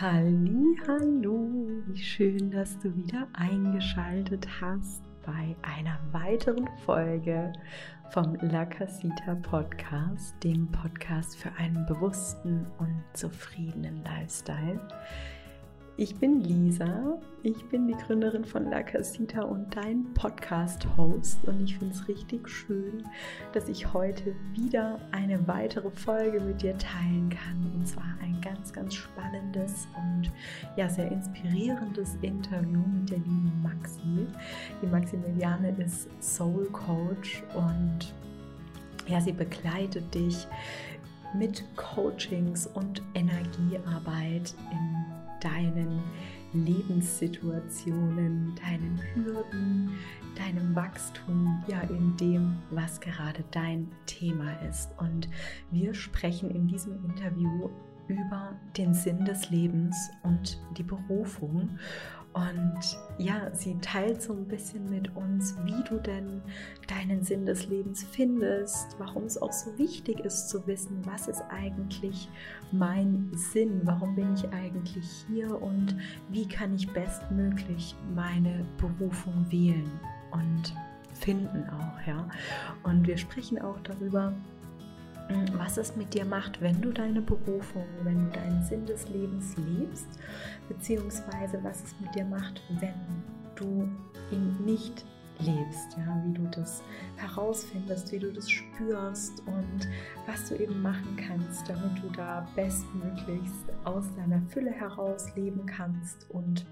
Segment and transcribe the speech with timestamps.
[0.00, 1.48] Halli, hallo,
[1.86, 7.52] wie schön, dass du wieder eingeschaltet hast bei einer weiteren Folge
[8.10, 14.80] vom La Casita Podcast, dem Podcast für einen bewussten und zufriedenen Lifestyle.
[15.96, 21.44] Ich bin Lisa, ich bin die Gründerin von La Casita und dein Podcast-Host.
[21.46, 23.04] Und ich finde es richtig schön,
[23.52, 27.70] dass ich heute wieder eine weitere Folge mit dir teilen kann.
[27.76, 30.32] Und zwar ein ganz, ganz spannendes und
[30.74, 34.26] ja sehr inspirierendes Interview mit der lieben Maxi.
[34.82, 38.12] Die Maximiliane ist Soul Coach und
[39.06, 40.48] ja, sie begleitet dich
[41.36, 46.02] mit Coachings und Energiearbeit in deinen
[46.52, 49.90] Lebenssituationen, deinen Hürden,
[50.36, 54.90] deinem Wachstum, ja in dem, was gerade dein Thema ist.
[54.98, 55.28] Und
[55.70, 57.70] wir sprechen in diesem Interview
[58.08, 61.78] über den Sinn des Lebens und die Berufung.
[62.34, 66.42] Und ja, sie teilt so ein bisschen mit uns, wie du denn
[66.88, 71.44] deinen Sinn des Lebens findest, warum es auch so wichtig ist zu wissen, was ist
[71.48, 72.28] eigentlich
[72.72, 75.96] mein Sinn, warum bin ich eigentlich hier und
[76.30, 79.88] wie kann ich bestmöglich meine Berufung wählen
[80.32, 80.74] und
[81.12, 82.28] finden auch, ja.
[82.82, 84.34] Und wir sprechen auch darüber,
[85.56, 89.56] was es mit dir macht, wenn du deine Berufung, wenn du deinen Sinn des Lebens
[89.56, 90.08] lebst,
[90.68, 92.94] beziehungsweise was es mit dir macht, wenn
[93.54, 93.88] du
[94.30, 95.04] ihn nicht
[95.40, 96.82] lebst, ja, wie du das
[97.16, 99.88] herausfindest, wie du das spürst und
[100.26, 106.30] was du eben machen kannst, damit du da bestmöglichst aus deiner Fülle heraus leben kannst
[106.30, 106.64] und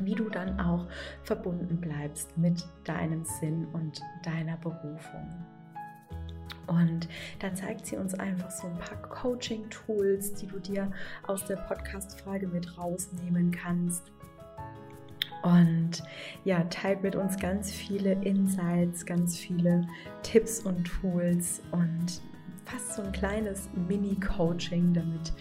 [0.00, 0.86] wie du dann auch
[1.22, 5.53] verbunden bleibst mit deinem Sinn und deiner Berufung.
[6.66, 7.08] Und
[7.40, 10.90] da zeigt sie uns einfach so ein paar Coaching-Tools, die du dir
[11.26, 14.10] aus der Podcast-Frage mit rausnehmen kannst.
[15.42, 16.02] Und
[16.44, 19.86] ja, teilt mit uns ganz viele Insights, ganz viele
[20.22, 22.22] Tipps und Tools und
[22.64, 25.34] fast so ein kleines Mini-Coaching, damit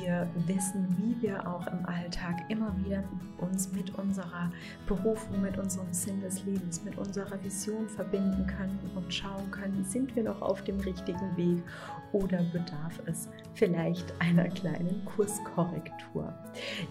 [0.00, 3.02] wir wissen, wie wir auch im Alltag immer wieder
[3.38, 4.50] uns mit unserer
[4.86, 10.14] Berufung, mit unserem Sinn des Lebens, mit unserer Vision verbinden können und schauen können, sind
[10.14, 11.62] wir noch auf dem richtigen Weg
[12.12, 16.32] oder bedarf es vielleicht einer kleinen Kurskorrektur.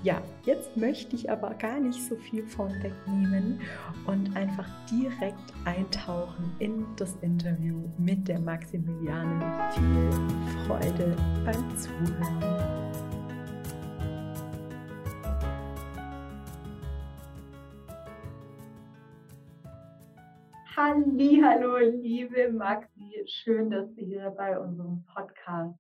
[0.04, 3.60] Ja, jetzt möchte ich aber gar nicht so viel vorwegnehmen
[4.06, 9.70] und einfach direkt eintauchen in das Interview mit der Maximiliane.
[9.74, 11.16] Viel Freude
[11.46, 13.11] beim Zuhören.
[20.84, 25.78] Hallo, liebe Maxi, schön, dass du hier bei unserem Podcast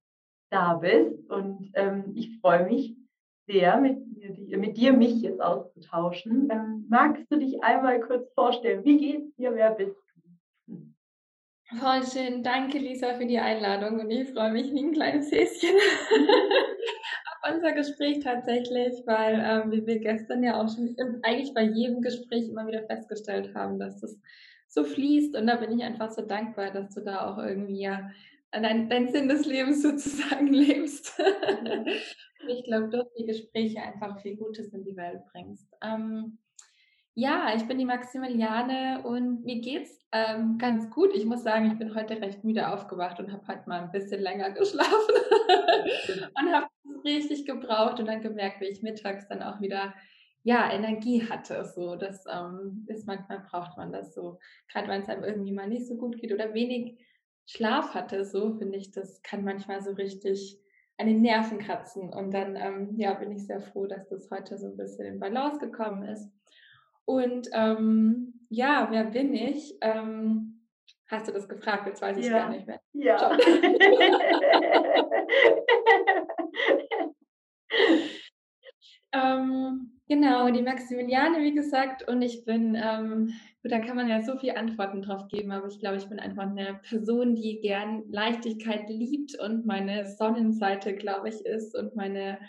[0.51, 2.95] da bist und ähm, ich freue mich
[3.47, 3.97] sehr, mit,
[4.55, 6.49] mit, dir mich jetzt auszutauschen.
[6.51, 8.85] Ähm, magst du dich einmal kurz vorstellen?
[8.85, 9.55] Wie geht's dir?
[9.55, 9.97] Wer bist
[10.67, 10.93] du?
[11.79, 12.43] Voll schön.
[12.43, 15.77] Danke, Lisa, für die Einladung und ich freue mich wie ein kleines Häschen
[17.41, 22.03] auf unser Gespräch tatsächlich, weil ähm, wie wir gestern ja auch schon eigentlich bei jedem
[22.03, 24.15] Gespräch immer wieder festgestellt haben, dass das
[24.71, 25.35] so fließt.
[25.35, 28.09] Und da bin ich einfach so dankbar, dass du da auch irgendwie ja
[28.51, 31.21] dein, dein Sinn des Lebens sozusagen lebst.
[32.47, 35.67] ich glaube, durch die Gespräche einfach viel Gutes in die Welt bringst.
[35.83, 36.39] Ähm,
[37.13, 41.13] ja, ich bin die Maximiliane und mir geht's ähm, ganz gut.
[41.13, 44.21] Ich muss sagen, ich bin heute recht müde aufgewacht und habe halt mal ein bisschen
[44.21, 45.15] länger geschlafen
[46.41, 49.93] und habe es richtig gebraucht und dann gemerkt, wie ich mittags dann auch wieder
[50.43, 51.65] ja, Energie hatte.
[51.65, 54.39] So, das ähm, ist manchmal braucht man das so.
[54.71, 56.97] Gerade wenn es einem irgendwie mal nicht so gut geht oder wenig
[57.45, 60.59] Schlaf hatte, so finde ich, das kann manchmal so richtig
[60.97, 62.09] an den Nerven kratzen.
[62.13, 65.19] Und dann ähm, ja, bin ich sehr froh, dass das heute so ein bisschen in
[65.19, 66.31] Balance gekommen ist.
[67.05, 69.77] Und ähm, ja, wer bin ich?
[69.81, 70.67] Ähm,
[71.07, 71.87] hast du das gefragt?
[71.87, 72.39] Jetzt weiß ich ja.
[72.39, 72.79] gar nicht mehr.
[72.93, 73.37] Ja.
[79.13, 83.31] ähm, Genau, die Maximiliane, wie gesagt, und ich bin, ähm,
[83.61, 86.19] gut, da kann man ja so viele Antworten drauf geben, aber ich glaube, ich bin
[86.19, 92.39] einfach eine Person, die gern Leichtigkeit liebt und meine Sonnenseite, glaube ich, ist und meine,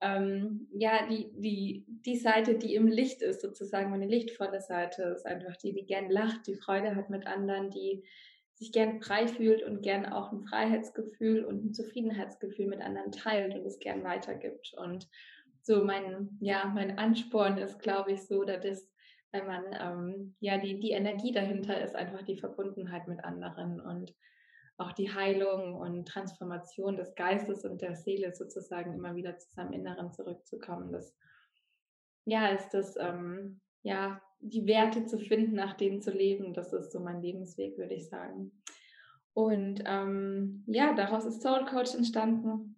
[0.00, 5.26] ähm, ja, die, die, die Seite, die im Licht ist, sozusagen, meine lichtvolle Seite ist
[5.26, 8.04] einfach die, die gern lacht, die Freude hat mit anderen, die
[8.54, 13.56] sich gern frei fühlt und gern auch ein Freiheitsgefühl und ein Zufriedenheitsgefühl mit anderen teilt
[13.56, 15.08] und es gern weitergibt und
[15.68, 18.90] so mein, ja, mein Ansporn ist, glaube ich, so, dass es,
[19.30, 24.14] wenn man, ähm, ja, die, die Energie dahinter ist einfach die Verbundenheit mit anderen und
[24.78, 29.72] auch die Heilung und Transformation des Geistes und der Seele sozusagen immer wieder zu seinem
[29.72, 30.92] Inneren zurückzukommen.
[30.92, 31.16] Das
[32.24, 36.54] ja ist das ähm, ja die Werte zu finden, nach denen zu leben.
[36.54, 38.52] Das ist so mein Lebensweg, würde ich sagen.
[39.34, 42.76] Und ähm, ja, daraus ist Soul Coach entstanden.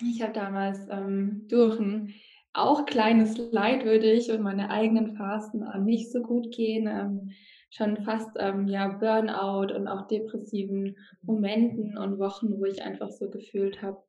[0.00, 2.12] Ich habe damals ähm, durch ein
[2.56, 7.30] auch kleines Leid würde ich und meine eigenen Phasen äh, nicht so gut gehen, ähm,
[7.70, 13.28] schon fast ähm, ja Burnout und auch depressiven Momenten und Wochen, wo ich einfach so
[13.28, 14.02] gefühlt habe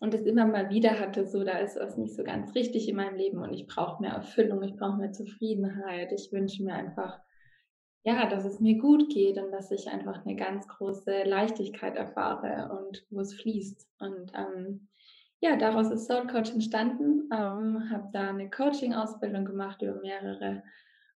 [0.00, 2.96] und es immer mal wieder hatte, so da ist was nicht so ganz richtig in
[2.96, 7.18] meinem Leben und ich brauche mehr Erfüllung, ich brauche mehr Zufriedenheit, ich wünsche mir einfach
[8.04, 12.78] ja, dass es mir gut geht und dass ich einfach eine ganz große Leichtigkeit erfahre
[12.78, 13.86] und wo es fließt.
[13.98, 14.88] Und ähm,
[15.40, 17.28] ja, daraus ist Soul Coach entstanden.
[17.32, 20.62] Ähm, habe da eine Coaching-Ausbildung gemacht über mehrere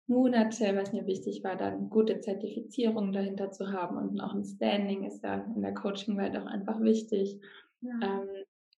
[0.07, 5.05] Monate, was mir wichtig war, dann gute Zertifizierungen dahinter zu haben und auch ein Standing
[5.05, 7.39] ist ja in der Coaching-Welt auch einfach wichtig.
[7.81, 7.93] Ja.
[8.01, 8.27] Ähm,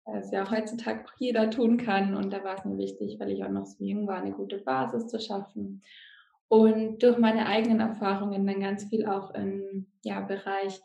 [0.06, 3.44] was ja heutzutage auch jeder tun kann und da war es mir wichtig, weil ich
[3.44, 5.82] auch noch so jung war, eine gute Basis zu schaffen.
[6.50, 10.82] Und durch meine eigenen Erfahrungen dann ganz viel auch im ja, Bereich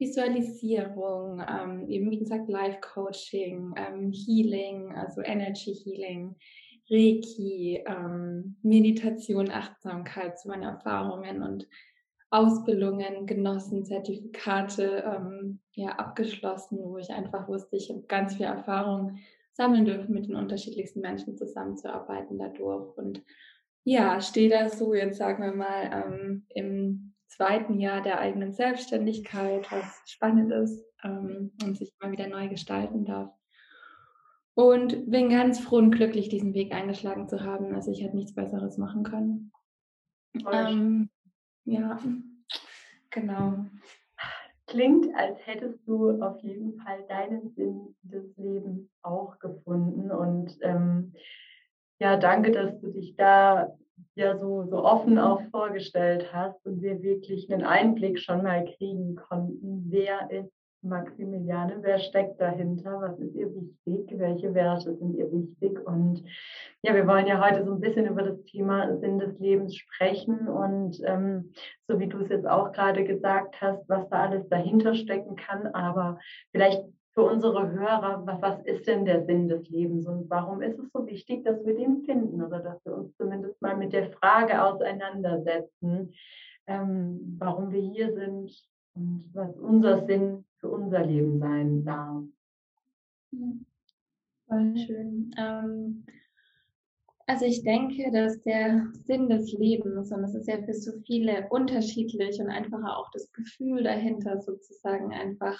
[0.00, 6.34] Visualisierung, ähm, eben wie gesagt Life-Coaching, ähm, Healing, also Energy Healing,
[6.90, 11.68] Reiki, ähm, Meditation, Achtsamkeit, zu meinen Erfahrungen und
[12.30, 19.18] Ausbildungen genossen, Zertifikate ähm, ja, abgeschlossen, wo ich einfach wusste, ich habe ganz viel Erfahrung
[19.52, 22.96] sammeln dürfen, mit den unterschiedlichsten Menschen zusammenzuarbeiten dadurch.
[22.96, 23.22] Und
[23.84, 29.70] ja, stehe da so, jetzt sagen wir mal, ähm, im zweiten Jahr der eigenen Selbstständigkeit,
[29.70, 33.30] was spannend ist ähm, und sich immer wieder neu gestalten darf.
[34.54, 37.74] Und bin ganz froh und glücklich, diesen Weg eingeschlagen zu haben.
[37.74, 39.52] Also ich hätte nichts Besseres machen können.
[40.52, 41.08] Ähm,
[41.64, 41.98] ja,
[43.10, 43.64] genau.
[44.66, 50.10] Klingt, als hättest du auf jeden Fall deinen Sinn des Lebens auch gefunden.
[50.10, 51.14] Und ähm,
[52.00, 53.76] ja, danke, dass du dich da
[54.14, 59.16] ja so, so offen auch vorgestellt hast und wir wirklich einen Einblick schon mal kriegen
[59.16, 60.52] konnten, wer ist
[60.82, 65.78] Maximiliane, wer steckt dahinter, was ist ihr wichtig, welche Werte sind ihr wichtig.
[65.86, 66.24] Und
[66.82, 70.48] ja, wir wollen ja heute so ein bisschen über das Thema Sinn des Lebens sprechen
[70.48, 71.52] und ähm,
[71.86, 75.66] so wie du es jetzt auch gerade gesagt hast, was da alles dahinter stecken kann,
[75.68, 76.18] aber
[76.52, 76.82] vielleicht
[77.12, 81.06] für unsere Hörer, was ist denn der Sinn des Lebens und warum ist es so
[81.06, 86.14] wichtig, dass wir den finden oder dass wir uns zumindest mal mit der Frage auseinandersetzen,
[86.66, 88.52] ähm, warum wir hier sind
[88.94, 92.22] und was unser Sinn für unser Leben sein darf.
[94.46, 95.34] Voll schön.
[95.36, 96.04] Ähm,
[97.26, 101.48] also ich denke, dass der Sinn des Lebens, und das ist ja für so viele
[101.50, 105.58] unterschiedlich und einfach auch das Gefühl dahinter sozusagen einfach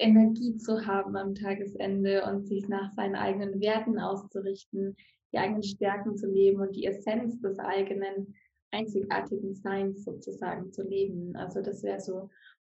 [0.00, 4.96] Energie zu haben am Tagesende und sich nach seinen eigenen Werten auszurichten,
[5.32, 8.34] die eigenen Stärken zu leben und die Essenz des eigenen
[8.72, 11.36] einzigartigen Seins sozusagen zu leben.
[11.36, 12.30] Also das wäre so,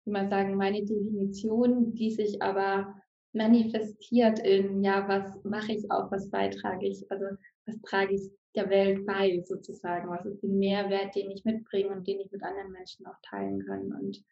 [0.05, 2.95] wie man sagen, meine Definition, die sich aber
[3.33, 7.27] manifestiert in, ja, was mache ich auch, was beitrage ich, also
[7.67, 12.07] was trage ich der Welt bei sozusagen, was ist der Mehrwert, den ich mitbringe und
[12.07, 13.93] den ich mit anderen Menschen auch teilen kann.
[13.93, 14.25] Und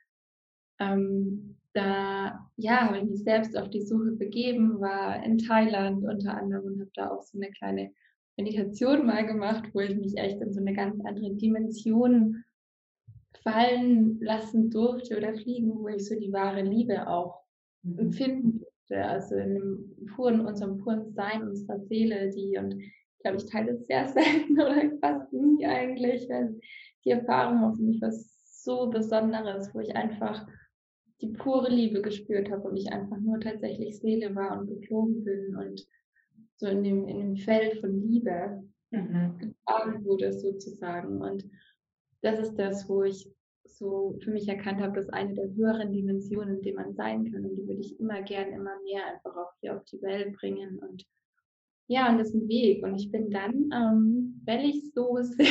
[0.79, 6.37] ähm, da ja, habe ich mich selbst auf die Suche begeben, war in Thailand unter
[6.37, 7.93] anderem und habe da auch so eine kleine
[8.37, 12.45] Meditation mal gemacht, wo ich mich echt in so eine ganz andere Dimension
[13.43, 17.43] fallen lassen durfte oder fliegen, wo ich so die wahre Liebe auch
[17.83, 17.99] mhm.
[17.99, 19.05] empfinden durfte.
[19.05, 23.73] Also in dem puren, unserem puren Sein unserer Seele, die und ich glaube, ich teile
[23.73, 26.59] es sehr selten oder fast nie eigentlich, weil
[27.05, 30.47] die Erfahrung für mich was so Besonderes, wo ich einfach
[31.21, 35.57] die pure Liebe gespürt habe und ich einfach nur tatsächlich Seele war und geflogen bin
[35.57, 35.87] und
[36.57, 39.39] so in dem, in dem Feld von Liebe mhm.
[39.39, 41.21] getragen wurde sozusagen.
[41.21, 41.49] Und
[42.23, 43.31] das ist das, wo ich
[43.65, 47.45] so für mich erkannt habe, dass eine der höheren Dimensionen, in denen man sein kann.
[47.45, 50.79] Und die würde ich immer gern, immer mehr einfach auch hier auf die Welt bringen.
[50.79, 51.05] Und
[51.87, 52.83] ja, und das ist ein Weg.
[52.85, 55.47] Und ich bin dann, ähm, weil ich so sehr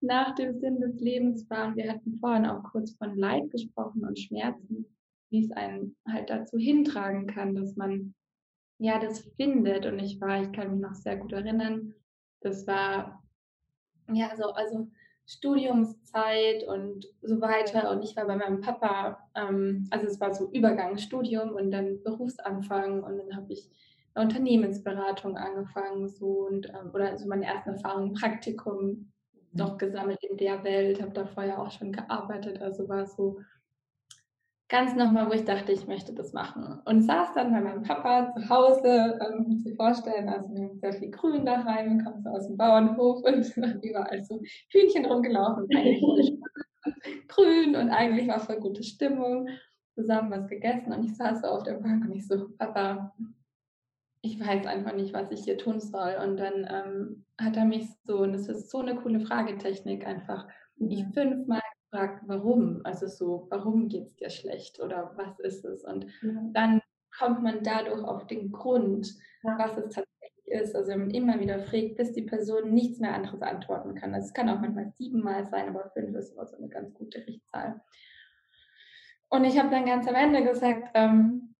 [0.00, 1.68] nach dem Sinn des Lebens war.
[1.68, 4.86] Und wir hatten vorhin auch kurz von Leid gesprochen und Schmerzen,
[5.30, 8.14] wie es einen halt dazu hintragen kann, dass man
[8.78, 9.86] ja das findet.
[9.86, 11.94] Und ich war, ich kann mich noch sehr gut erinnern,
[12.40, 13.22] das war
[14.12, 14.88] ja so, also
[15.26, 17.90] Studiumszeit und so weiter.
[17.90, 23.02] Und ich war bei meinem Papa, ähm, also es war so Übergangsstudium und dann Berufsanfang
[23.02, 23.68] und dann habe ich
[24.14, 29.12] eine Unternehmensberatung angefangen so und ähm, oder so meine ersten Erfahrungen, Praktikum
[29.58, 33.40] noch gesammelt in der Welt, habe da vorher auch schon gearbeitet, also war so
[34.68, 36.80] ganz nochmal, wo ich dachte, ich möchte das machen.
[36.84, 40.78] Und saß dann bei meinem Papa zu Hause, ähm, muss sich vorstellen, also wir haben
[40.78, 46.38] sehr viel Grün daheim, kam so aus dem Bauernhof und überall so Hühnchen rumgelaufen, eigentlich
[47.28, 49.48] grün und eigentlich war voll gute Stimmung,
[49.94, 53.12] zusammen was gegessen und ich saß so auf der Bank und ich so, Papa,
[54.20, 56.16] ich weiß einfach nicht, was ich hier tun soll.
[56.22, 60.46] Und dann ähm, hat er mich so, und das ist so eine coole Fragetechnik einfach,
[60.76, 61.12] ich mhm.
[61.12, 62.80] fünfmal gefragt, warum?
[62.84, 65.84] Also so, warum geht es dir schlecht oder was ist es?
[65.84, 66.32] Und ja.
[66.52, 66.80] dann
[67.16, 69.58] kommt man dadurch auf den Grund, ja.
[69.58, 70.74] was es tatsächlich ist.
[70.74, 74.14] Also wenn man immer wieder fragt, bis die Person nichts mehr anderes antworten kann.
[74.14, 77.26] Also es kann auch manchmal siebenmal sein, aber fünf ist immer so eine ganz gute
[77.26, 77.80] Richtzahl.
[79.30, 81.54] Und ich habe dann ganz am Ende gesagt, ähm,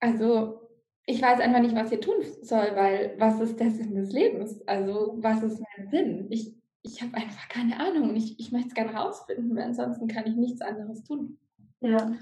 [0.00, 0.65] also
[1.06, 4.66] ich weiß einfach nicht, was ich tun soll, weil was ist der Sinn des Lebens?
[4.66, 6.26] Also was ist mein Sinn?
[6.30, 8.16] Ich, ich habe einfach keine Ahnung.
[8.16, 11.38] Ich, ich möchte es gerne herausfinden, weil ansonsten kann ich nichts anderes tun.
[11.80, 12.12] Ja.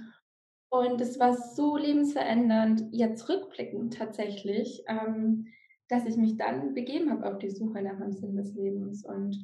[0.68, 5.46] Und es war so lebensverändernd, jetzt rückblickend tatsächlich, ähm,
[5.88, 9.04] dass ich mich dann begeben habe auf die Suche nach dem Sinn des Lebens.
[9.04, 9.38] Und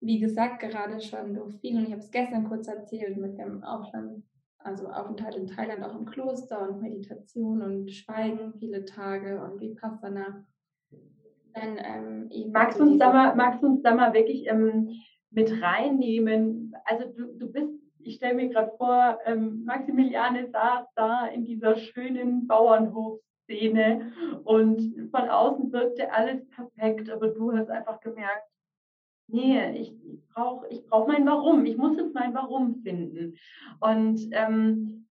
[0.00, 3.62] wie gesagt, gerade schon durch viel, und ich habe es gestern kurz erzählt, mit dem
[3.62, 4.24] Aufland,
[4.62, 10.44] also Aufenthalt in Thailand auch im Kloster und Meditation und Schweigen viele Tage und Vipassana
[11.54, 12.50] dann ähm.
[12.52, 14.90] Magst du uns da mal, magst du uns da mal wirklich ähm,
[15.30, 16.74] mit reinnehmen?
[16.84, 21.76] Also du, du bist, ich stelle mir gerade vor, ähm, Maximiliane saß da in dieser
[21.76, 24.12] schönen Bauernhofszene
[24.44, 28.46] und von außen wirkte alles perfekt, aber du hast einfach gemerkt,
[29.32, 29.94] nee, ich,
[30.34, 33.36] brauche ich brauch mein Warum, ich muss jetzt mein Warum finden.
[33.80, 35.06] Und ähm,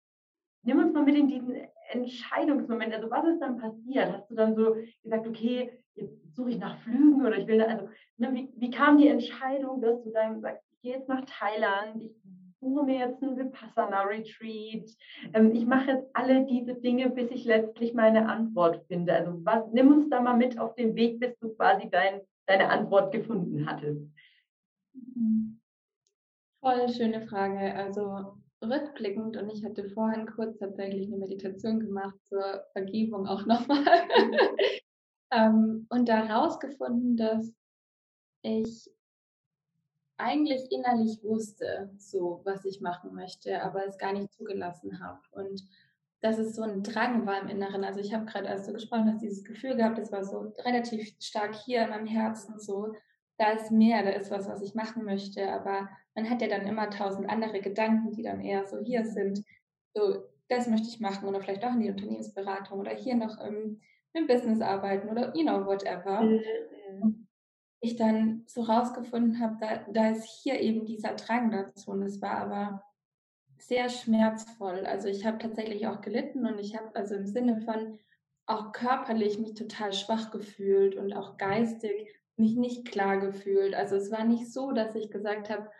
[0.62, 1.54] nimm uns mal mit in diesen
[1.90, 2.94] Entscheidungsmoment.
[2.94, 4.12] Also was ist dann passiert?
[4.12, 7.88] Hast du dann so gesagt, okay, jetzt suche ich nach Flügen oder ich will, also
[8.16, 12.02] ne, wie, wie kam die Entscheidung, dass du dann sagst, ich gehe jetzt nach Thailand,
[12.02, 12.12] ich
[12.60, 14.90] buche mir jetzt einen Vipassana-Retreat,
[15.34, 19.12] ähm, ich mache jetzt alle diese Dinge, bis ich letztlich meine Antwort finde.
[19.12, 22.68] Also was, nimm uns da mal mit auf den Weg, bis du quasi dein, deine
[22.68, 24.06] Antwort gefunden hattest.
[24.92, 25.60] Mhm.
[26.60, 27.74] Voll schöne Frage.
[27.74, 33.84] Also rückblickend und ich hatte vorhin kurz tatsächlich eine Meditation gemacht zur Vergebung auch nochmal.
[35.34, 37.52] Ähm, und da rausgefunden, dass
[38.42, 38.88] ich
[40.16, 45.20] eigentlich innerlich wusste, so was ich machen möchte, aber es gar nicht zugelassen habe.
[45.32, 45.64] Und
[46.24, 47.84] dass es so ein Drang war im Inneren.
[47.84, 51.14] Also ich habe gerade, als du gesprochen hast, dieses Gefühl gehabt, es war so relativ
[51.20, 52.94] stark hier in meinem Herzen, so
[53.36, 55.52] da ist mehr, da ist was, was ich machen möchte.
[55.52, 59.44] Aber man hat ja dann immer tausend andere Gedanken, die dann eher so hier sind.
[59.92, 63.80] So, das möchte ich machen oder vielleicht auch in die Unternehmensberatung oder hier noch im
[64.14, 66.22] im Business arbeiten oder you know, whatever.
[66.22, 67.26] Mhm.
[67.80, 72.22] Ich dann so rausgefunden habe, da, da ist hier eben dieser Drang dazu und es
[72.22, 72.82] war aber
[73.66, 74.86] sehr schmerzvoll.
[74.86, 77.98] Also ich habe tatsächlich auch gelitten und ich habe also im Sinne von
[78.46, 83.74] auch körperlich mich total schwach gefühlt und auch geistig mich nicht klar gefühlt.
[83.74, 85.70] Also es war nicht so, dass ich gesagt habe,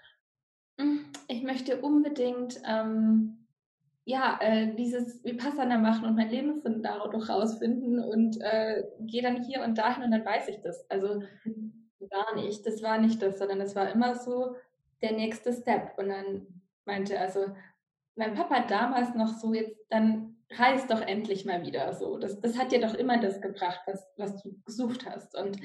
[0.79, 3.47] hm, ich möchte unbedingt ähm,
[4.07, 9.63] ja, äh, dieses Vipassana machen und mein Lebenssinn dadurch rausfinden und äh, gehe dann hier
[9.63, 10.89] und dahin und dann weiß ich das.
[10.91, 11.23] Also
[12.11, 14.57] gar nicht, das war nicht das, sondern es war immer so
[15.03, 15.99] der nächste Step.
[15.99, 16.47] Und dann
[16.85, 17.47] meinte also
[18.17, 22.19] mein Papa damals noch so, jetzt dann reis doch endlich mal wieder so.
[22.19, 25.37] Das, das hat dir doch immer das gebracht, was, was du gesucht hast.
[25.37, 25.59] Und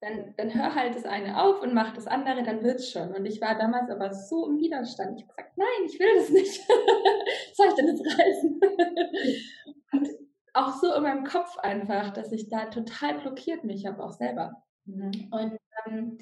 [0.00, 3.14] dann, dann hör halt das eine auf und mach das andere, dann wird's schon.
[3.14, 5.16] Und ich war damals aber so im Widerstand.
[5.16, 6.60] Ich habe gesagt, nein, ich will das nicht.
[7.54, 8.60] soll ich denn jetzt reisen?
[9.92, 10.08] und
[10.54, 14.64] auch so in meinem Kopf einfach, dass ich da total blockiert mich habe, auch selber.
[14.86, 15.28] Mhm.
[15.30, 15.56] Und
[15.86, 16.18] ähm,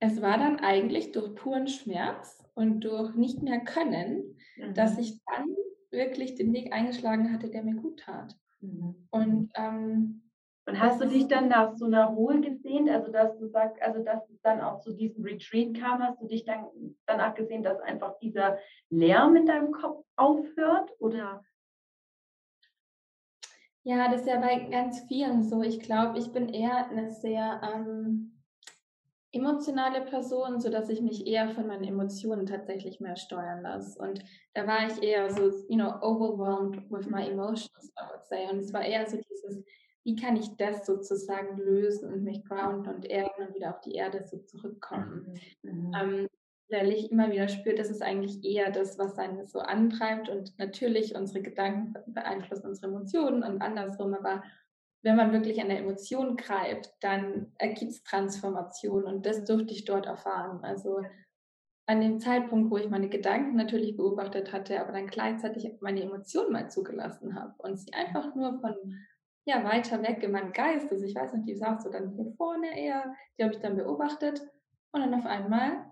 [0.00, 4.74] es war dann eigentlich durch puren Schmerz und durch nicht mehr können, mhm.
[4.74, 5.54] dass ich dann
[5.90, 8.36] wirklich den Weg eingeschlagen hatte, der mir gut tat.
[8.60, 9.08] Mhm.
[9.10, 10.22] Und ähm,
[10.68, 14.02] und hast du dich dann nach so einer Ruhe gesehnt, also dass du sagst, also
[14.02, 16.66] dass es dann auch zu diesem Retreat kam, hast du dich dann
[17.06, 18.58] danach gesehen, dass einfach dieser
[18.90, 21.44] Lärm in deinem Kopf aufhört oder?
[23.84, 25.62] Ja, das ist ja bei ganz vielen so.
[25.62, 28.35] Ich glaube, ich bin eher eine sehr ähm,
[29.32, 33.98] emotionale Person, so dass ich mich eher von meinen Emotionen tatsächlich mehr steuern lasse.
[33.98, 38.48] Und da war ich eher so, you know, overwhelmed with my emotions, I would say.
[38.50, 39.64] Und es war eher so dieses
[40.06, 43.94] wie kann ich das sozusagen lösen und mich grounden und erden und wieder auf die
[43.94, 45.34] Erde so zurückkommen.
[45.62, 45.92] Mhm.
[46.00, 46.28] Ähm,
[46.70, 50.56] weil ich immer wieder spüre, das ist eigentlich eher das, was einen so antreibt und
[50.58, 54.44] natürlich unsere Gedanken beeinflussen unsere Emotionen und andersrum, aber
[55.02, 59.84] wenn man wirklich an der Emotion greift, dann ergibt es Transformation und das durfte ich
[59.84, 60.64] dort erfahren.
[60.64, 61.00] Also
[61.86, 66.52] an dem Zeitpunkt, wo ich meine Gedanken natürlich beobachtet hatte, aber dann gleichzeitig meine Emotionen
[66.52, 68.74] mal zugelassen habe und sie einfach nur von
[69.48, 72.32] ja, weiter weg in meinem Geist, also ich weiß nicht, die saß so dann hier
[72.36, 74.42] vorne eher, die habe ich dann beobachtet
[74.90, 75.86] und dann auf einmal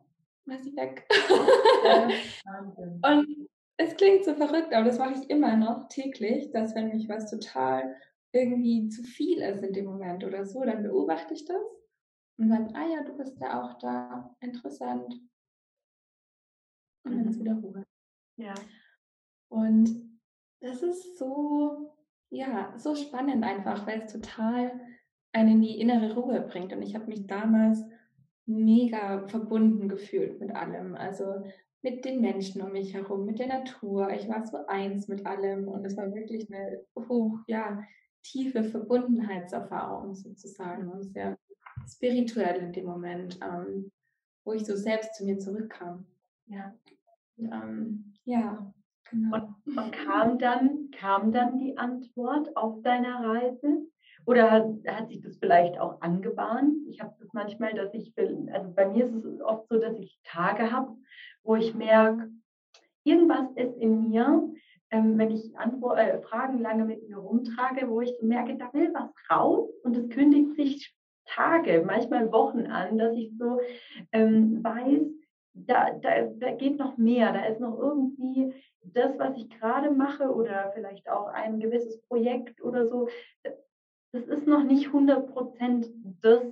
[0.46, 1.06] war sie weg.
[3.02, 7.08] und es klingt so verrückt, aber das mache ich immer noch täglich, dass wenn mich
[7.08, 7.96] was total
[8.34, 11.62] irgendwie zu viel ist in dem Moment oder so, dann beobachte ich das
[12.38, 15.14] und dann, ah ja, du bist ja auch da, interessant.
[17.04, 17.40] Und dann ist mhm.
[17.40, 17.86] wieder Ruhe.
[18.36, 18.54] Ja.
[19.48, 19.88] Und
[20.60, 21.94] das ist so,
[22.30, 24.80] ja, so spannend einfach, weil es total
[25.32, 26.72] einen in die innere Ruhe bringt.
[26.72, 27.84] Und ich habe mich damals
[28.46, 30.96] mega verbunden gefühlt mit allem.
[30.96, 31.44] Also
[31.82, 34.10] mit den Menschen um mich herum, mit der Natur.
[34.10, 37.82] Ich war so eins mit allem und es war wirklich eine hoch, ja,
[38.24, 41.38] tiefe Verbundenheitserfahrung sozusagen und sehr
[41.86, 43.92] spirituell in dem Moment, ähm,
[44.44, 46.06] wo ich so selbst zu mir zurückkam.
[46.46, 46.74] Ja.
[47.38, 48.72] Ähm, ja,
[49.10, 49.36] genau.
[49.36, 53.86] Und, und, kam, dann, kam dann die Antwort auf deiner Reise?
[54.26, 56.74] Oder hat, hat sich das vielleicht auch angebahnt?
[56.88, 60.18] Ich habe das manchmal, dass ich, also bei mir ist es oft so, dass ich
[60.24, 60.96] Tage habe,
[61.42, 62.30] wo ich merke,
[63.02, 64.50] irgendwas ist in mir,
[64.94, 68.72] ähm, wenn ich Antwort, äh, Fragen lange mit mir rumtrage, wo ich so merke, da
[68.72, 70.94] will was raus und es kündigt sich
[71.26, 73.58] Tage, manchmal Wochen an, dass ich so
[74.12, 75.02] ähm, weiß,
[75.54, 80.32] da, da, da geht noch mehr, da ist noch irgendwie das, was ich gerade mache
[80.32, 83.08] oder vielleicht auch ein gewisses Projekt oder so,
[84.12, 85.88] das ist noch nicht 100 Prozent
[86.20, 86.42] das,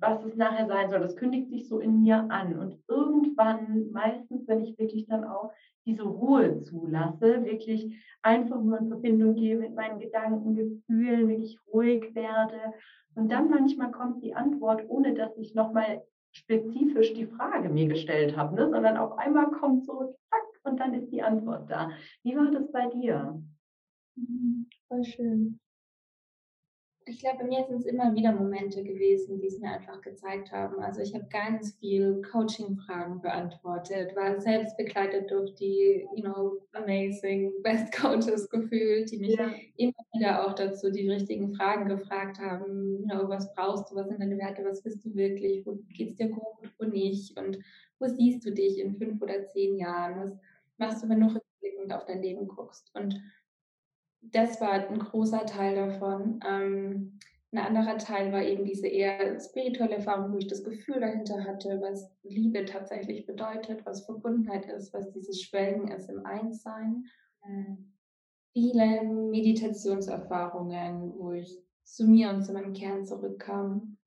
[0.00, 1.00] was es nachher sein soll.
[1.00, 2.58] Das kündigt sich so in mir an.
[2.58, 5.52] Und irgendwann, meistens, wenn ich wirklich dann auch
[5.86, 12.14] diese Ruhe zulasse, wirklich einfach nur in Verbindung gehe mit meinen Gedanken, Gefühlen, wirklich ruhig
[12.14, 12.72] werde.
[13.14, 18.36] Und dann manchmal kommt die Antwort, ohne dass ich nochmal spezifisch die Frage mir gestellt
[18.36, 18.68] habe, ne?
[18.70, 21.90] sondern auf einmal kommt so, zack, und dann ist die Antwort da.
[22.22, 23.40] Wie war das bei dir?
[24.16, 25.60] Mhm, voll schön.
[27.06, 30.50] Ich glaube, bei mir sind es immer wieder Momente gewesen, die es mir einfach gezeigt
[30.52, 30.80] haben.
[30.80, 37.52] Also ich habe ganz viel Coaching-Fragen beantwortet, war selbst begleitet durch die, you know, amazing
[37.62, 39.50] Best Coaches gefühlt, die mich ja.
[39.76, 43.00] immer wieder auch dazu die richtigen Fragen gefragt haben.
[43.00, 46.12] You know, was brauchst du, was sind deine Werte, was bist du wirklich, wo geht
[46.12, 47.38] es dir gut, wo nicht?
[47.38, 47.58] Und
[47.98, 50.38] wo siehst du dich in fünf oder zehn Jahren, was
[50.78, 52.90] machst du, wenn du rückblickend auf dein Leben guckst?
[52.94, 53.20] Und
[54.32, 56.38] das war ein großer Teil davon.
[56.48, 57.18] Ähm,
[57.52, 61.80] ein anderer Teil war eben diese eher spirituelle Erfahrung, wo ich das Gefühl dahinter hatte,
[61.80, 67.04] was Liebe tatsächlich bedeutet, was Verbundenheit ist, was dieses Schwelgen ist im Einssein.
[68.52, 73.98] Viele Meditationserfahrungen, wo ich zu mir und zu meinem Kern zurückkam.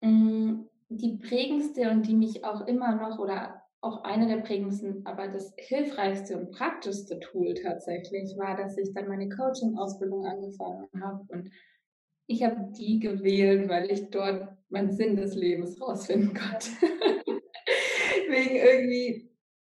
[0.00, 5.28] Mm, die prägendste und die mich auch immer noch oder auch eine der prägendsten, aber
[5.28, 11.50] das hilfreichste und praktischste Tool tatsächlich war, dass ich dann meine Coaching-Ausbildung angefangen habe und
[12.28, 16.70] ich habe die gewählt, weil ich dort meinen Sinn des Lebens rausfinden konnte.
[18.28, 19.30] Wegen irgendwie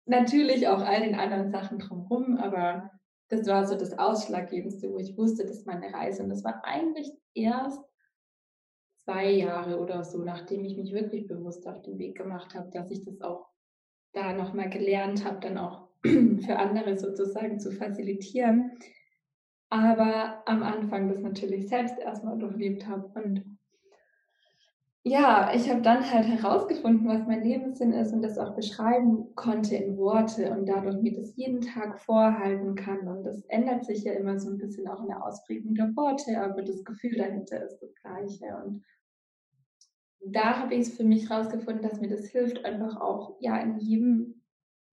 [0.06, 2.90] natürlich auch all den anderen Sachen drumherum, aber
[3.30, 6.24] das war so das Ausschlaggebendste, wo ich wusste, das ist meine Reise.
[6.24, 7.80] Und das war eigentlich erst
[9.06, 12.90] zwei Jahre oder so, nachdem ich mich wirklich bewusst auf den Weg gemacht habe, dass
[12.90, 13.49] ich das auch
[14.14, 18.72] da nochmal gelernt habe, dann auch für andere sozusagen zu facilitieren.
[19.70, 23.08] Aber am Anfang das natürlich selbst erstmal durchlebt habe.
[23.14, 23.60] Und
[25.04, 29.76] ja, ich habe dann halt herausgefunden, was mein Lebenssinn ist und das auch beschreiben konnte
[29.76, 33.08] in Worte und dadurch mir das jeden Tag vorhalten kann.
[33.08, 36.42] Und das ändert sich ja immer so ein bisschen auch in der Ausprägung der Worte,
[36.42, 38.46] aber das Gefühl dahinter ist das gleiche.
[38.66, 38.84] Und
[40.26, 43.78] da habe ich es für mich herausgefunden, dass mir das hilft, einfach auch ja in
[43.80, 44.42] jedem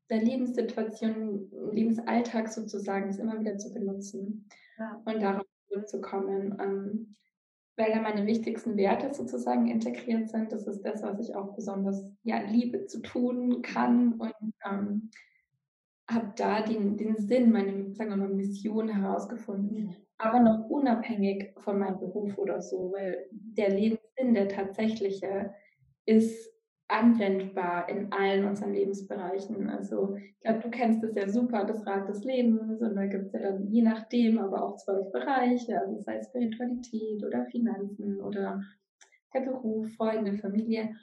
[0.08, 5.02] der Lebenssituation, im Lebensalltag sozusagen, es immer wieder zu benutzen ja.
[5.04, 6.56] und darauf zurückzukommen.
[6.60, 7.16] Ähm,
[7.76, 10.50] weil da meine wichtigsten Werte sozusagen integriert sind.
[10.50, 14.32] Das ist das, was ich auch besonders ja, liebe zu tun kann und
[14.64, 15.10] ähm,
[16.10, 21.78] habe da den, den Sinn, meine sagen wir mal, Mission herausgefunden, aber noch unabhängig von
[21.78, 23.70] meinem Beruf oder so, weil der
[24.16, 25.54] Lebenssinn, der tatsächliche,
[26.06, 26.52] ist
[26.88, 29.68] anwendbar in allen unseren Lebensbereichen.
[29.68, 33.26] Also ich glaube, du kennst es ja super, das Rad des Lebens und da gibt
[33.26, 38.20] es ja dann je nachdem aber auch zwölf Bereiche, also sei es Spiritualität oder Finanzen
[38.20, 38.62] oder
[39.34, 40.94] der Beruf, Freunde, Familie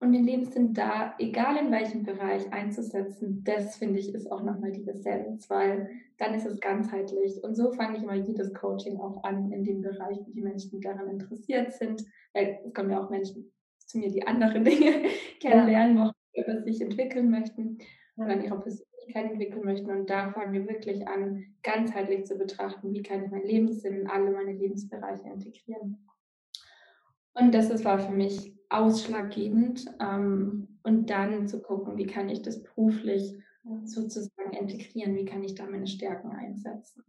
[0.00, 4.72] und den Lebenssinn da, egal in welchem Bereich einzusetzen, das finde ich ist auch nochmal
[4.72, 7.44] die Essenz, weil dann ist es ganzheitlich.
[7.44, 10.80] Und so fange ich immer jedes Coaching auch an in dem Bereich, wo die Menschen
[10.80, 12.02] daran interessiert sind.
[12.32, 15.02] Weil es kommen ja auch Menschen zu mir, die andere Dinge
[15.38, 16.12] kennenlernen, ja.
[16.34, 17.76] über sich entwickeln möchten
[18.16, 19.90] oder an ihrer Persönlichkeit entwickeln möchten.
[19.90, 24.06] Und da fangen wir wirklich an, ganzheitlich zu betrachten, wie kann ich mein Lebenssinn in
[24.06, 26.06] alle meine Lebensbereiche integrieren.
[27.34, 29.86] Und das war für mich ausschlaggebend.
[30.00, 33.34] Ähm, und dann zu gucken, wie kann ich das beruflich
[33.84, 37.04] sozusagen integrieren, wie kann ich da meine Stärken einsetzen.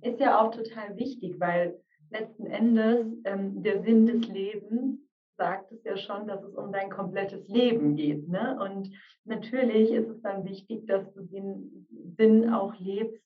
[0.00, 1.78] Ist ja auch total wichtig, weil
[2.10, 5.00] letzten Endes ähm, der Sinn des Lebens
[5.36, 8.28] sagt es ja schon, dass es um dein komplettes Leben geht.
[8.28, 8.58] Ne?
[8.60, 8.90] Und
[9.24, 13.20] natürlich ist es dann wichtig, dass du den Sinn auch lebst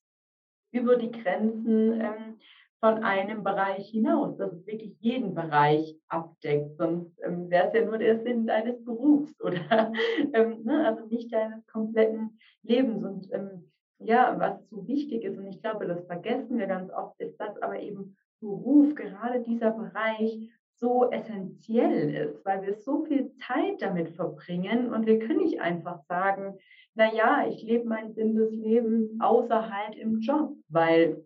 [0.72, 2.38] über die Grenzen ähm,
[2.80, 6.76] von einem Bereich hinaus, dass es wirklich jeden Bereich abdeckt.
[6.76, 9.92] Sonst ähm, wäre es ja nur der Sinn deines Berufs oder
[10.32, 10.86] ähm, ne?
[10.86, 13.02] also nicht deines kompletten Lebens.
[13.02, 17.18] Und ähm, ja, was so wichtig ist, und ich glaube, das vergessen wir ganz oft,
[17.20, 23.32] ist, dass aber eben Beruf, gerade dieser Bereich, so essentiell ist, weil wir so viel
[23.34, 26.56] Zeit damit verbringen und wir können nicht einfach sagen,
[26.94, 31.24] na ja, ich lebe meinen Sinn des Lebens außer halt im Job, weil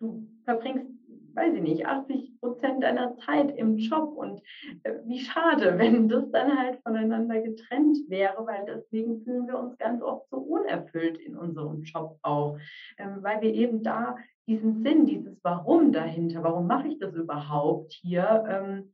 [0.00, 0.90] du verbringst,
[1.34, 4.40] weiß ich nicht, 80 Prozent deiner Zeit im Job und
[4.84, 9.76] äh, wie schade, wenn das dann halt voneinander getrennt wäre, weil deswegen fühlen wir uns
[9.78, 12.58] ganz oft so unerfüllt in unserem Job auch,
[12.98, 17.92] ähm, weil wir eben da diesen Sinn, dieses Warum dahinter, warum mache ich das überhaupt
[17.92, 18.92] hier, ähm,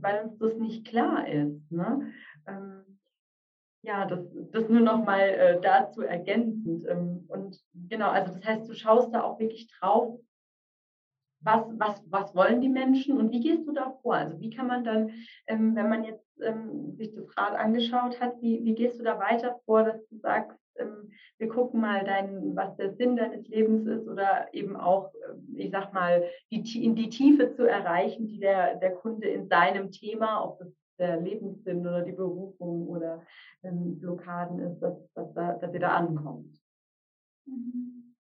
[0.00, 1.70] weil uns das nicht klar ist.
[1.70, 2.12] Ne?
[2.46, 2.91] Ähm,
[3.82, 4.20] ja, das,
[4.52, 6.86] das nur noch mal äh, dazu ergänzend.
[6.88, 10.20] Ähm, und genau, also das heißt, du schaust da auch wirklich drauf,
[11.44, 14.14] was, was, was wollen die Menschen und wie gehst du da vor?
[14.14, 15.10] Also wie kann man dann,
[15.48, 19.18] ähm, wenn man jetzt ähm, sich das Rad angeschaut hat, wie, wie gehst du da
[19.18, 23.86] weiter vor, dass du sagst, ähm, wir gucken mal, dein, was der Sinn deines Lebens
[23.86, 28.38] ist oder eben auch, ähm, ich sag mal, die, in die Tiefe zu erreichen, die
[28.38, 33.22] der, der Kunde in seinem Thema, ob das der Lebenssinn oder die Berufung oder
[33.62, 36.60] ähm, Blockaden ist, dass, dass, da, dass ihr da ankommt.
[37.46, 38.14] Mhm.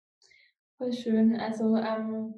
[0.78, 1.36] Voll schön.
[1.36, 2.36] Also ähm,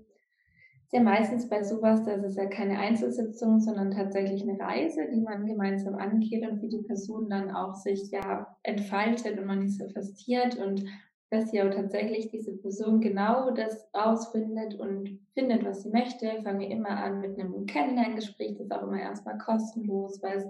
[0.92, 5.46] ja meistens bei sowas, das ist ja keine Einzelsitzung, sondern tatsächlich eine Reise, die man
[5.46, 10.84] gemeinsam angeht und wie die Person dann auch sich ja entfaltet und manifestiert und
[11.32, 16.70] dass ja tatsächlich diese Person genau das rausfindet und findet, was sie möchte, fangen wir
[16.70, 20.46] immer an mit einem Kennenlerngespräch, das ist auch immer erstmal kostenlos, weil es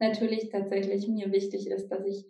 [0.00, 2.26] natürlich tatsächlich mir wichtig ist, dass ich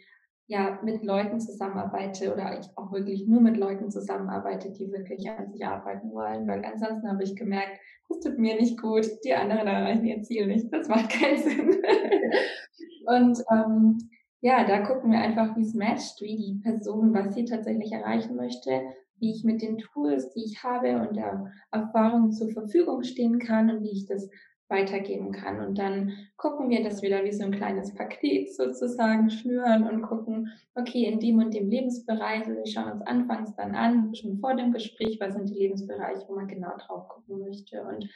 [0.46, 5.50] ja mit Leuten zusammenarbeite oder ich auch wirklich nur mit Leuten zusammenarbeite, die wirklich an
[5.50, 9.66] sich arbeiten wollen, weil ansonsten habe ich gemerkt, das tut mir nicht gut, die anderen
[9.66, 11.70] erreichen ihr Ziel nicht, das macht keinen Sinn.
[13.06, 14.10] und ähm,
[14.44, 18.36] ja, da gucken wir einfach, wie es matcht, wie die Person, was sie tatsächlich erreichen
[18.36, 18.82] möchte,
[19.18, 23.70] wie ich mit den Tools, die ich habe und der Erfahrung zur Verfügung stehen kann
[23.70, 24.28] und wie ich das
[24.68, 25.64] weitergeben kann.
[25.64, 30.52] Und dann gucken wir das wieder wie so ein kleines Paket sozusagen schnüren und gucken,
[30.74, 34.54] okay, in dem und dem Lebensbereich, also wir schauen uns anfangs dann an, schon vor
[34.54, 37.82] dem Gespräch, was sind die Lebensbereiche, wo man genau drauf gucken möchte.
[37.82, 38.10] Und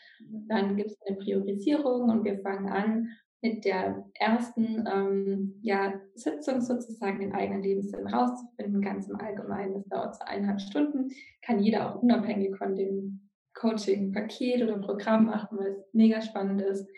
[0.46, 3.08] dann gibt es eine Priorisierung und wir fangen an,
[3.40, 9.74] mit der ersten ähm, ja, Sitzung sozusagen den eigenen Lebenssinn rauszufinden, ganz im Allgemeinen.
[9.74, 11.10] Das dauert so eineinhalb Stunden,
[11.42, 16.88] kann jeder auch unabhängig von dem Coaching-Paket oder Programm machen, weil es mega spannend ist.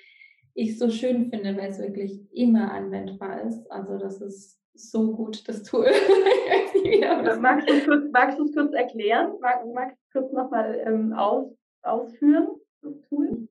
[0.54, 3.70] Ich so schön finde, weil es wirklich immer anwendbar ist.
[3.70, 5.86] Also das ist so gut, das Tool.
[7.40, 9.32] magst du es kurz, magst du kurz erklären?
[9.40, 12.48] Mag, magst du es kurz nochmal ähm, aus, ausführen,
[12.82, 13.48] das Tool?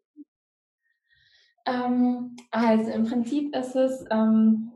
[1.70, 4.72] Ähm, also im Prinzip ist es ähm,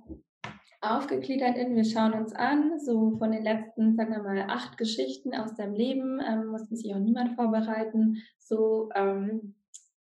[0.82, 5.34] aufgegliedert in, wir schauen uns an, so von den letzten, sagen wir mal, acht Geschichten
[5.34, 9.56] aus deinem Leben, ähm, mussten sich auch niemand vorbereiten, so, ähm,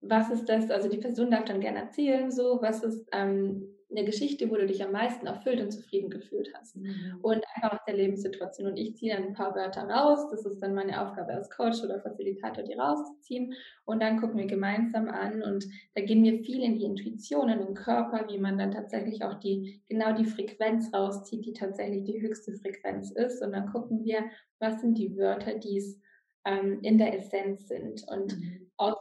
[0.01, 4.05] was ist das, also die Person darf dann gerne erzählen, so, was ist ähm, eine
[4.05, 6.77] Geschichte, wo du dich am meisten erfüllt und zufrieden gefühlt hast.
[6.77, 7.19] Mhm.
[7.23, 8.69] Und einfach aus der Lebenssituation.
[8.69, 10.29] Und ich ziehe dann ein paar Wörter raus.
[10.31, 13.55] Das ist dann meine Aufgabe als Coach oder Facilitator, die rauszuziehen.
[13.87, 15.43] Und dann gucken wir gemeinsam an.
[15.43, 19.25] Und da gehen wir viel in die Intuition, in den Körper, wie man dann tatsächlich
[19.25, 23.43] auch die, genau die Frequenz rauszieht, die tatsächlich die höchste Frequenz ist.
[23.43, 24.25] Und dann gucken wir,
[24.59, 25.99] was sind die Wörter, die es
[26.45, 28.05] ähm, in der Essenz sind.
[28.07, 28.71] Und mhm.
[28.77, 28.97] aus,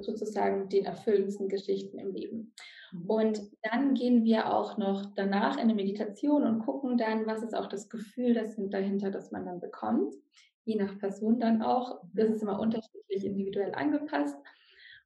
[0.00, 2.54] sozusagen den erfüllendsten Geschichten im Leben.
[2.92, 3.06] Mhm.
[3.06, 7.54] Und dann gehen wir auch noch danach in eine Meditation und gucken dann, was ist
[7.54, 10.14] auch das Gefühl das dahinter, das man dann bekommt.
[10.64, 12.02] Je nach Person dann auch.
[12.14, 14.36] Das ist immer unterschiedlich individuell angepasst.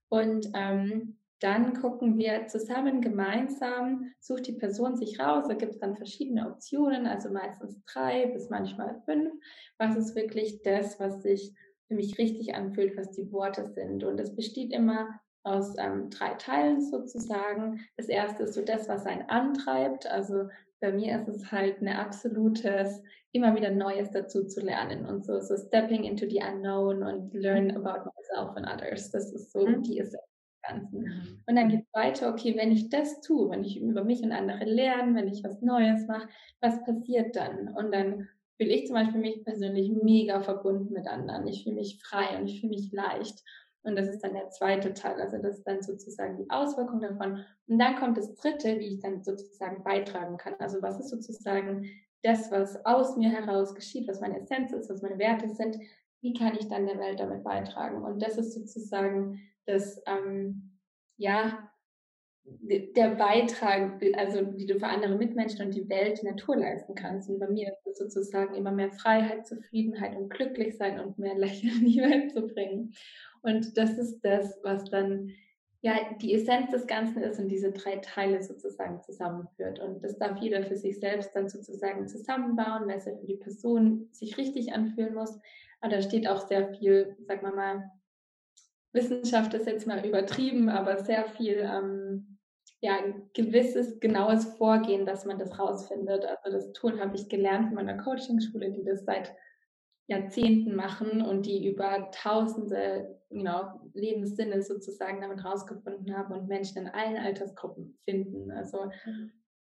[0.09, 5.47] Und ähm, dann gucken wir zusammen gemeinsam, sucht die Person sich raus.
[5.49, 9.33] Da gibt es dann verschiedene Optionen, also meistens drei bis manchmal fünf.
[9.77, 11.53] Was ist wirklich das, was sich
[11.93, 14.03] für mich richtig anfühlt, was die Worte sind?
[14.03, 15.11] Und es besteht immer
[15.45, 17.81] aus ähm, drei Teilen sozusagen.
[17.99, 20.49] Das erste ist so das, was einen antreibt, also
[20.81, 23.03] bei mir ist es halt ein absolutes,
[23.33, 27.67] immer wieder Neues dazu zu lernen und so, so stepping into the unknown und learn
[27.67, 27.77] mhm.
[27.77, 29.11] about myself and others.
[29.11, 29.83] Das ist so mhm.
[29.83, 30.23] die Essenz
[30.63, 31.01] Ganzen.
[31.01, 31.43] Mhm.
[31.47, 34.33] Und dann geht es weiter, okay, wenn ich das tue, wenn ich über mich und
[34.33, 36.29] andere lerne, wenn ich was Neues mache,
[36.61, 37.69] was passiert dann?
[37.69, 38.29] Und dann
[38.63, 41.47] fühle ich zum Beispiel mich persönlich mega verbunden mit anderen.
[41.49, 43.43] Ich fühle mich frei und ich fühle mich leicht.
[43.83, 45.21] Und das ist dann der zweite Teil.
[45.21, 47.45] Also das ist dann sozusagen die Auswirkung davon.
[47.67, 50.55] Und dann kommt das dritte, wie ich dann sozusagen beitragen kann.
[50.61, 51.91] Also was ist sozusagen
[52.23, 55.77] das, was aus mir heraus geschieht, was meine Essenz ist, was meine Werte sind,
[56.21, 58.05] wie kann ich dann der Welt damit beitragen?
[58.05, 60.79] Und das ist sozusagen das, ähm,
[61.17, 61.72] ja,
[62.45, 67.29] der Beitrag, also die du für andere Mitmenschen und die Welt, die Natur leisten kannst.
[67.29, 71.35] Und bei mir ist es sozusagen immer mehr Freiheit, Zufriedenheit und glücklich sein und mehr
[71.39, 72.95] Lächeln in die Welt zu bringen.
[73.43, 75.31] Und das ist das, was dann
[75.83, 79.79] ja die Essenz des Ganzen ist und diese drei Teile sozusagen zusammenführt.
[79.81, 83.37] Und das darf jeder für sich selbst dann sozusagen zusammenbauen, weil es ja für die
[83.37, 85.39] Person sich richtig anfühlen muss.
[85.81, 87.91] Aber da steht auch sehr viel, sag mal mal,
[88.93, 92.32] Wissenschaft ist jetzt mal übertrieben, aber sehr viel ähm,
[92.83, 92.99] ja,
[93.33, 96.25] gewisses, genaues Vorgehen, dass man das rausfindet.
[96.25, 99.33] Also das Tool habe ich gelernt von meiner Coaching-Schule, die das seit
[100.09, 106.89] Jahrzehnten machen und die über tausende genau, Lebenssinne sozusagen damit rausgefunden haben und Menschen in
[106.89, 108.51] allen Altersgruppen finden.
[108.51, 108.91] Also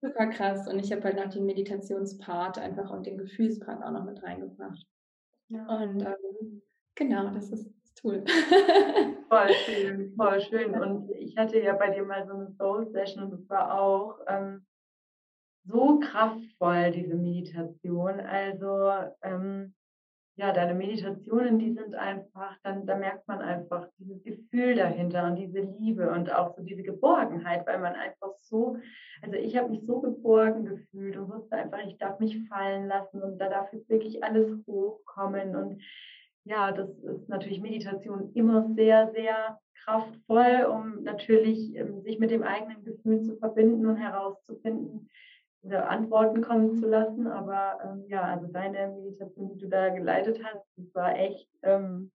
[0.02, 0.68] super krass.
[0.68, 4.86] Und ich habe halt noch den Meditationspart einfach und den Gefühlspart auch noch mit reingebracht.
[5.48, 5.64] Ja.
[5.66, 6.62] Und ähm,
[6.94, 8.22] genau, das ist Tool.
[9.28, 10.74] voll schön, voll schön.
[10.74, 14.66] Und ich hatte ja bei dir mal so eine Soul-Session und das war auch ähm,
[15.64, 18.20] so kraftvoll, diese Meditation.
[18.20, 18.90] Also
[19.22, 19.74] ähm,
[20.38, 25.34] ja, deine Meditationen, die sind einfach, dann da merkt man einfach dieses Gefühl dahinter und
[25.34, 28.76] diese Liebe und auch so diese Geborgenheit, weil man einfach so,
[29.20, 33.20] also ich habe mich so geborgen gefühlt und wusste einfach, ich darf mich fallen lassen
[33.20, 35.82] und da darf jetzt wirklich alles hochkommen und
[36.48, 42.42] ja, das ist natürlich Meditation immer sehr, sehr kraftvoll, um natürlich ähm, sich mit dem
[42.42, 45.08] eigenen Gefühl zu verbinden und herauszufinden
[45.62, 47.26] oder Antworten kommen zu lassen.
[47.26, 52.10] Aber ähm, ja, also deine Meditation, die du da geleitet hast, das war echt ähm,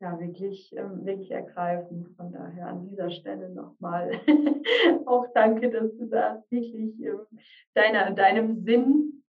[0.00, 2.14] ja, wirklich, ähm, wirklich ergreifend.
[2.16, 4.12] Von daher an dieser Stelle nochmal
[5.06, 7.20] auch danke, dass du da wirklich ähm,
[7.72, 9.24] deiner, deinem Sinn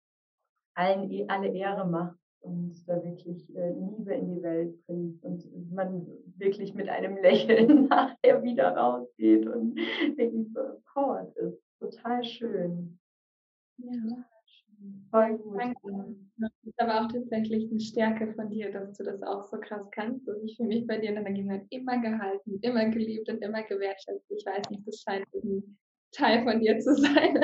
[0.75, 6.05] allen, alle Ehre machst und da wirklich äh, Liebe in die Welt bringt und man
[6.37, 9.75] wirklich mit einem Lächeln nachher wieder rausgeht und
[10.15, 11.61] wirklich so empowered ist.
[11.79, 12.99] Total schön.
[13.77, 14.25] Ja.
[15.11, 15.57] Voll gut.
[15.59, 16.15] Danke.
[16.37, 19.87] Das ist aber auch tatsächlich eine Stärke von dir, dass du das auch so krass
[19.91, 20.27] kannst.
[20.27, 23.63] Also ich fühle mich bei dir in der Gegenwart immer gehalten, immer geliebt und immer
[23.63, 24.29] gewertschätzt.
[24.29, 25.77] Ich weiß nicht, das scheint ein
[26.11, 27.35] Teil von dir zu sein.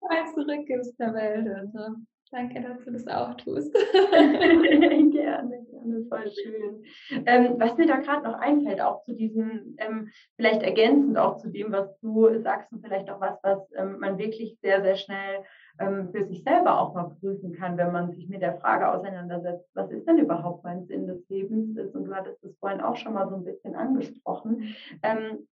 [0.00, 1.48] Weil zurück ist der Welt.
[1.48, 1.96] Also
[2.30, 3.72] Danke, dass du das auch tust.
[4.12, 6.84] gerne, gerne, voll schön.
[7.26, 11.48] Ähm, was mir da gerade noch einfällt, auch zu diesem, ähm, vielleicht ergänzend auch zu
[11.48, 15.44] dem, was du sagst und vielleicht auch was, was ähm, man wirklich sehr, sehr schnell
[15.78, 19.70] ähm, für sich selber auch mal prüfen kann, wenn man sich mit der Frage auseinandersetzt,
[19.74, 21.78] was ist denn überhaupt mein Sinn des Lebens?
[21.94, 25.46] Und du hattest das vorhin auch schon mal so ein bisschen angesprochen ähm,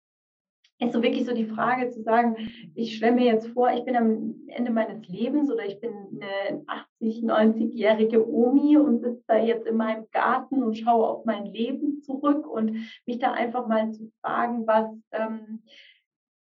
[0.79, 2.37] ist so wirklich so die Frage zu sagen,
[2.75, 6.65] ich stelle mir jetzt vor, ich bin am Ende meines Lebens oder ich bin eine
[6.67, 12.03] 80, 90-jährige Omi und sitze da jetzt in meinem Garten und schaue auf mein Leben
[12.03, 15.63] zurück und mich da einfach mal zu fragen, was, ähm,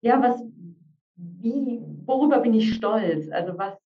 [0.01, 0.43] ja, was,
[1.15, 3.29] wie, worüber bin ich stolz?
[3.31, 3.77] Also was,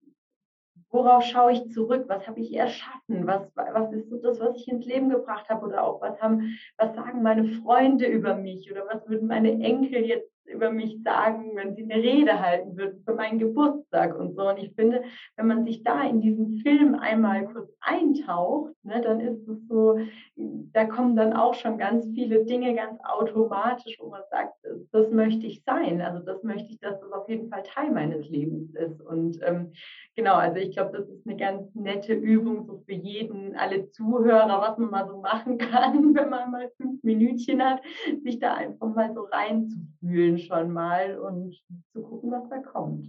[0.93, 2.05] worauf schaue ich zurück?
[2.07, 3.27] Was habe ich erschaffen?
[3.27, 5.65] Was, was ist so das, was ich ins Leben gebracht habe?
[5.65, 8.71] Oder auch, was haben, was sagen meine Freunde über mich?
[8.71, 13.03] Oder was würden meine Enkel jetzt über mich sagen, wenn sie eine Rede halten würden
[13.03, 14.49] für meinen Geburtstag und so.
[14.49, 15.03] Und ich finde,
[15.35, 19.97] wenn man sich da in diesen Film einmal kurz eintaucht, ne, dann ist es so,
[20.35, 24.53] da kommen dann auch schon ganz viele Dinge ganz automatisch, wo man sagt,
[24.91, 26.01] das möchte ich sein.
[26.01, 29.01] Also das möchte ich, dass das auf jeden Fall Teil meines Lebens ist.
[29.01, 29.71] Und ähm,
[30.15, 34.61] genau, also ich glaube, das ist eine ganz nette Übung so für jeden, alle Zuhörer,
[34.61, 37.81] was man mal so machen kann, wenn man mal fünf Minütchen hat,
[38.23, 41.55] sich da einfach mal so reinzufühlen schon mal und
[41.91, 43.07] zu gucken, was da kommt.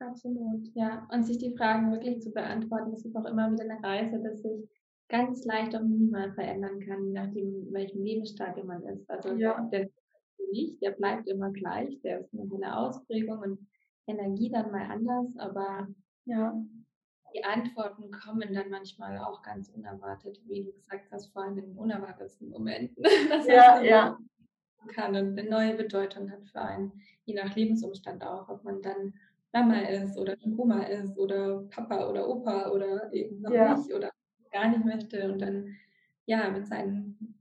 [0.00, 1.08] Absolut, ja.
[1.12, 4.42] Und sich die Fragen wirklich zu beantworten, das ist auch immer wieder eine Reise, dass
[4.42, 4.68] sich
[5.08, 9.10] ganz leicht und minimal verändern kann, nachdem, welchem Lebensstadium man ist.
[9.10, 9.60] Also ja.
[9.72, 9.88] der
[10.50, 13.66] nicht, der bleibt immer gleich, der ist nur eine Ausprägung und
[14.06, 15.88] Energie dann mal anders, aber
[16.24, 16.54] ja,
[17.34, 21.76] die Antworten kommen dann manchmal auch ganz unerwartet, wie du gesagt hast, vor allem in
[21.76, 23.02] unerwartetsten Momenten.
[23.28, 24.18] Das ja, ja
[24.86, 26.92] kann und eine neue Bedeutung hat für einen,
[27.24, 29.14] je nach Lebensumstand auch, ob man dann
[29.52, 33.76] Mama ist oder Oma ist oder Papa oder Opa oder eben noch ja.
[33.76, 34.10] nicht oder
[34.52, 35.74] gar nicht möchte und dann
[36.26, 37.34] ja mit seinen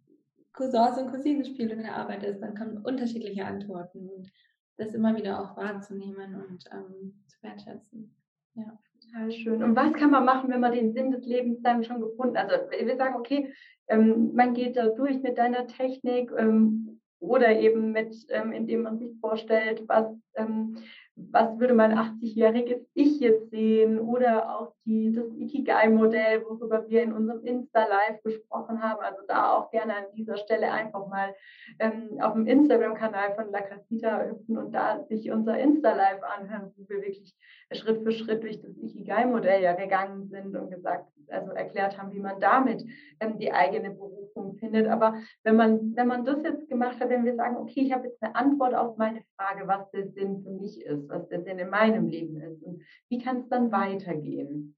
[0.53, 4.31] Cousins und Cousinen spielt und in der Arbeit ist, dann kommen unterschiedliche Antworten und
[4.77, 8.15] das immer wieder auch wahrzunehmen und ähm, zu wertschätzen.
[8.55, 8.77] Ja.
[8.99, 9.63] Total schön.
[9.63, 12.51] Und was kann man machen, wenn man den Sinn des Lebens dann schon gefunden hat?
[12.51, 13.53] Also wir sagen, okay,
[13.87, 16.86] ähm, man geht da durch mit deiner Technik ähm,
[17.19, 20.77] oder eben mit, ähm, indem man sich vorstellt, was ähm,
[21.17, 27.11] was würde mein 80-jähriges Ich jetzt sehen oder auch die, das Ikigai-Modell, worüber wir in
[27.11, 29.01] unserem Insta-Live gesprochen haben.
[29.01, 31.33] Also da auch gerne an dieser Stelle einfach mal
[31.79, 36.87] ähm, auf dem Instagram-Kanal von La Casita hüpfen und da sich unser Insta-Live anhören, wo
[36.87, 37.35] wir wirklich
[37.71, 42.19] Schritt für Schritt durch das Ikigai-Modell ja gegangen sind und gesagt, also erklärt haben, wie
[42.19, 42.85] man damit
[43.19, 44.87] ähm, die eigene Berufung findet.
[44.87, 48.07] Aber wenn man, wenn man das jetzt gemacht hat, wenn wir sagen, okay, ich habe
[48.07, 51.59] jetzt eine Antwort auf meine Frage, was der Sinn für mich ist, was der Sinn
[51.59, 52.63] in meinem Leben ist.
[52.63, 54.75] Und wie kann es dann weitergehen?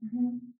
[0.00, 0.54] Mhm.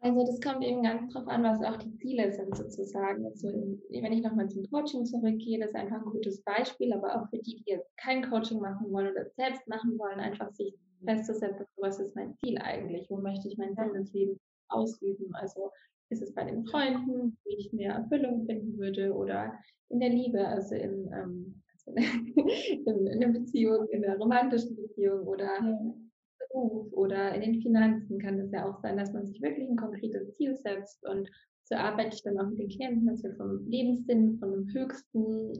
[0.00, 3.24] Also das kommt eben ganz drauf an, was auch die Ziele sind sozusagen.
[3.26, 7.28] Also wenn ich nochmal zum Coaching zurückgehe, das ist einfach ein gutes Beispiel, aber auch
[7.30, 10.72] für die, die jetzt kein Coaching machen wollen oder selbst machen wollen, einfach sich
[11.04, 15.34] festzusetzen, was ist mein Ziel eigentlich, wo möchte ich mein Sinn ausüben.
[15.34, 15.70] Also
[16.10, 19.52] ist es bei den Freunden, wie ich mehr Erfüllung finden würde oder
[19.88, 25.58] in der Liebe, also in, ähm, in, in der Beziehung, in der romantischen Beziehung oder
[25.58, 26.07] im
[26.50, 29.76] Beruf oder in den Finanzen kann es ja auch sein, dass man sich wirklich ein
[29.76, 31.28] konkretes Ziel setzt und
[31.64, 35.52] so arbeite ich dann auch mit den Klienten, dass wir vom Lebenssinn, von dem höchsten,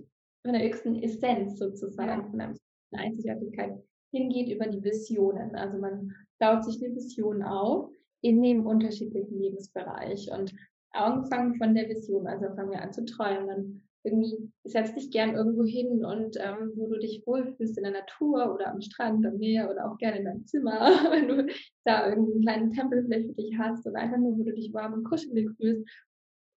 [0.42, 2.54] von der höchsten Essenz sozusagen, von einer
[2.92, 3.78] Einzigartigkeit
[4.10, 5.54] hingeht über die Visionen.
[5.54, 7.90] Also man baut sich eine Vision auf
[8.22, 10.54] in dem unterschiedlichen Lebensbereich und
[10.92, 15.64] angefangen von der Vision, also fangen wir an zu träumen, irgendwie setz dich gern irgendwo
[15.64, 19.70] hin und ähm, wo du dich wohlfühlst in der Natur oder am Strand, am Meer
[19.70, 21.46] oder auch gerne in deinem Zimmer, wenn du
[21.84, 24.72] da irgendwie einen kleinen Tempel vielleicht für dich hast oder einfach nur, wo du dich
[24.72, 25.88] warm und kuschelig fühlst,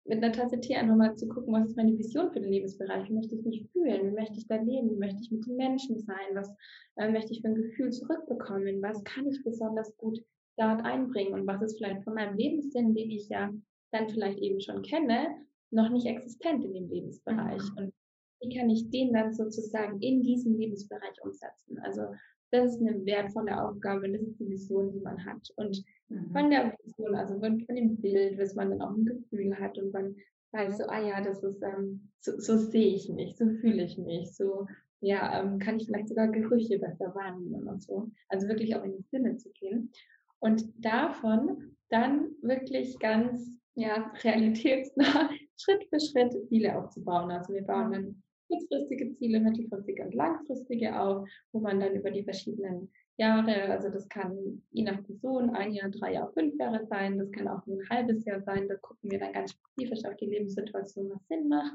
[0.05, 3.07] mit einer Tasse Tee einfach mal zu gucken, was ist meine Vision für den Lebensbereich,
[3.09, 5.55] wie möchte ich mich fühlen, wie möchte ich da leben, wie möchte ich mit den
[5.55, 6.51] Menschen sein, was
[6.95, 10.19] äh, möchte ich für ein Gefühl zurückbekommen, was kann ich besonders gut
[10.57, 11.33] dort einbringen?
[11.33, 13.53] Und was ist vielleicht von meinem Lebenssinn, den ich ja
[13.91, 15.27] dann vielleicht eben schon kenne,
[15.71, 17.61] noch nicht existent in dem Lebensbereich.
[17.71, 17.77] Mhm.
[17.77, 17.93] Und
[18.41, 21.79] wie kann ich den dann sozusagen in diesem Lebensbereich umsetzen?
[21.79, 22.03] Also
[22.51, 25.51] das ist eine wertvolle Aufgabe und das ist die Vision, die man hat.
[25.55, 26.31] Und mhm.
[26.31, 29.77] von der Vision, also von, von dem Bild, was man dann auch ein Gefühl hat
[29.77, 30.15] und man
[30.51, 33.97] weiß so, ah ja, das ist, ähm, so, so sehe ich mich, so fühle ich
[33.97, 34.65] mich, so
[35.01, 38.09] ja, ähm, kann ich vielleicht sogar Gerüche besser wahrnehmen und so.
[38.27, 39.91] Also wirklich auch in die Sinne zu gehen.
[40.39, 47.31] Und davon dann wirklich ganz ja, realitätsnah Schritt für Schritt Ziele aufzubauen.
[47.31, 52.23] Also wir bauen dann kurzfristige Ziele, mittelfristige und langfristige auf, wo man dann über die
[52.23, 57.17] verschiedenen Jahre, also das kann je nach Person ein Jahr, drei Jahre, fünf Jahre sein,
[57.17, 60.15] das kann auch nur ein halbes Jahr sein, da gucken wir dann ganz spezifisch auf
[60.15, 61.73] die Lebenssituation, was Sinn macht,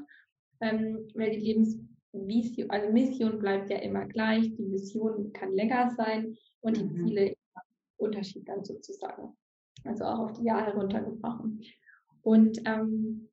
[0.61, 1.71] ähm, weil die
[2.11, 7.07] Lebensvision, also Mission bleibt ja immer gleich, die Vision kann länger sein und die mhm.
[7.07, 7.35] Ziele
[7.97, 9.37] Unterschied dann sozusagen,
[9.83, 11.61] also auch auf die Jahre runtergebrochen.
[12.23, 13.29] Und ähm,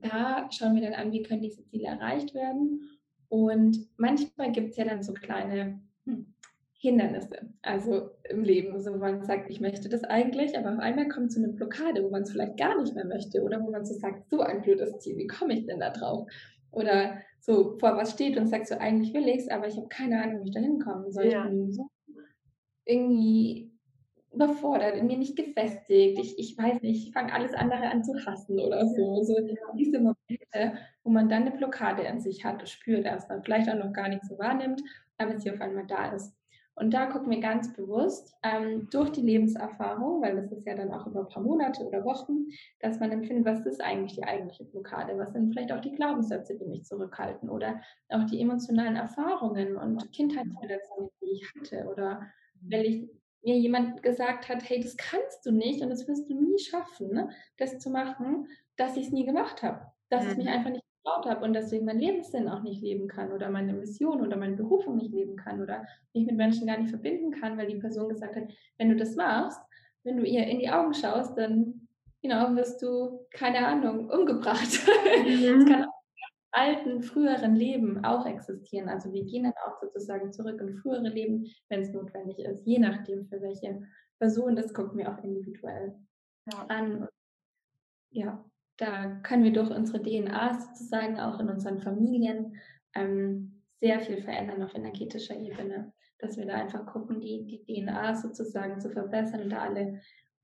[0.00, 2.82] da schauen wir dann an, wie können diese Ziele erreicht werden.
[3.28, 6.34] Und manchmal gibt es ja dann so kleine hm,
[6.78, 11.08] Hindernisse, also im Leben, so wo man sagt, ich möchte das eigentlich, aber auf einmal
[11.08, 13.84] kommt so eine Blockade, wo man es vielleicht gar nicht mehr möchte oder wo man
[13.84, 16.28] so sagt, so ein blödes Ziel, wie komme ich denn da drauf?
[16.70, 19.88] Oder so vor was steht und sagt so, eigentlich will ich es, aber ich habe
[19.88, 21.26] keine Ahnung, wie ich da hinkommen soll.
[21.26, 21.50] Ja.
[22.84, 23.72] Irgendwie
[24.36, 26.18] überfordert, in mir nicht gefestigt.
[26.18, 29.22] Ich, ich weiß nicht, ich fange alles andere an zu hassen oder so.
[29.24, 29.34] So
[29.76, 33.92] diese Momente, wo man dann eine Blockade in sich hat, spürt erstmal, vielleicht auch noch
[33.92, 34.82] gar nicht so wahrnimmt,
[35.18, 36.36] aber sie auf einmal da ist.
[36.78, 40.92] Und da gucken wir ganz bewusst ähm, durch die Lebenserfahrung, weil das ist ja dann
[40.92, 42.48] auch über ein paar Monate oder Wochen,
[42.80, 45.16] dass man empfindet, was ist eigentlich die eigentliche Blockade?
[45.16, 50.12] Was sind vielleicht auch die Glaubenssätze, die mich zurückhalten oder auch die emotionalen Erfahrungen und
[50.12, 52.20] Kindheitsverletzungen, die ich hatte oder
[52.60, 53.10] weil ich
[53.42, 57.12] mir jemand gesagt hat, hey, das kannst du nicht und das wirst du nie schaffen,
[57.12, 57.30] ne?
[57.58, 60.30] das zu machen, dass ich es nie gemacht habe, dass mhm.
[60.30, 60.52] ich mich mhm.
[60.52, 64.20] einfach nicht getraut habe und deswegen meinen Lebenssinn auch nicht leben kann oder meine Mission
[64.20, 67.68] oder meine Berufung nicht leben kann oder mich mit Menschen gar nicht verbinden kann, weil
[67.68, 68.44] die Person gesagt hat,
[68.78, 69.60] wenn du das machst,
[70.02, 71.88] wenn du ihr in die Augen schaust, dann
[72.22, 74.80] genau, wirst du, keine Ahnung, umgebracht.
[75.24, 75.64] Mhm.
[75.66, 75.95] das kann auch
[76.52, 78.88] alten, früheren Leben auch existieren.
[78.88, 82.78] Also wir gehen dann auch sozusagen zurück in frühere Leben, wenn es notwendig ist, je
[82.78, 83.82] nachdem für welche
[84.18, 85.94] Person, das gucken wir auch individuell
[86.50, 86.66] ja.
[86.68, 87.08] an.
[88.10, 88.44] Ja,
[88.78, 92.56] da können wir durch unsere DNA sozusagen auch in unseren Familien
[92.94, 98.14] ähm, sehr viel verändern auf energetischer Ebene, dass wir da einfach gucken, die, die DNA
[98.14, 100.00] sozusagen zu verbessern und da alle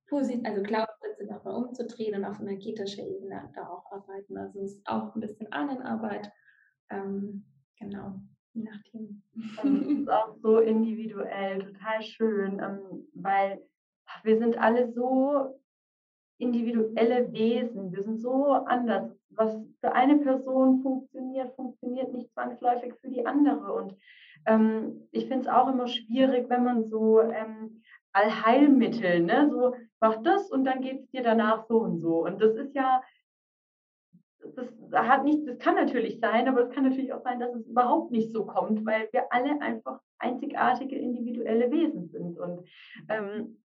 [0.08, 4.36] Posit also Glaubenssätze nochmal umzudrehen und auf energetischer Ebene da auch arbeiten.
[4.36, 6.30] Also es ist auch ein bisschen Ahnenarbeit.
[6.90, 7.44] Ähm,
[7.78, 8.20] genau,
[8.52, 9.22] je nachdem.
[9.62, 13.62] Und es ist auch so individuell, total schön, ähm, weil
[14.22, 15.58] wir sind alle so
[16.38, 17.92] individuelle Wesen.
[17.92, 19.16] Wir sind so anders.
[19.30, 23.72] Was für eine Person funktioniert, funktioniert nicht zwangsläufig für die andere.
[23.72, 23.96] Und
[24.46, 27.82] ähm, ich finde es auch immer schwierig, wenn man so ähm,
[28.12, 32.24] Allheilmittel, ne, so mach das und dann geht es dir danach so und so.
[32.24, 33.02] Und das ist ja,
[34.56, 37.66] das hat nicht, das kann natürlich sein, aber es kann natürlich auch sein, dass es
[37.66, 42.38] überhaupt nicht so kommt, weil wir alle einfach einzigartige individuelle Wesen sind.
[42.38, 42.68] Und
[43.08, 43.62] ähm,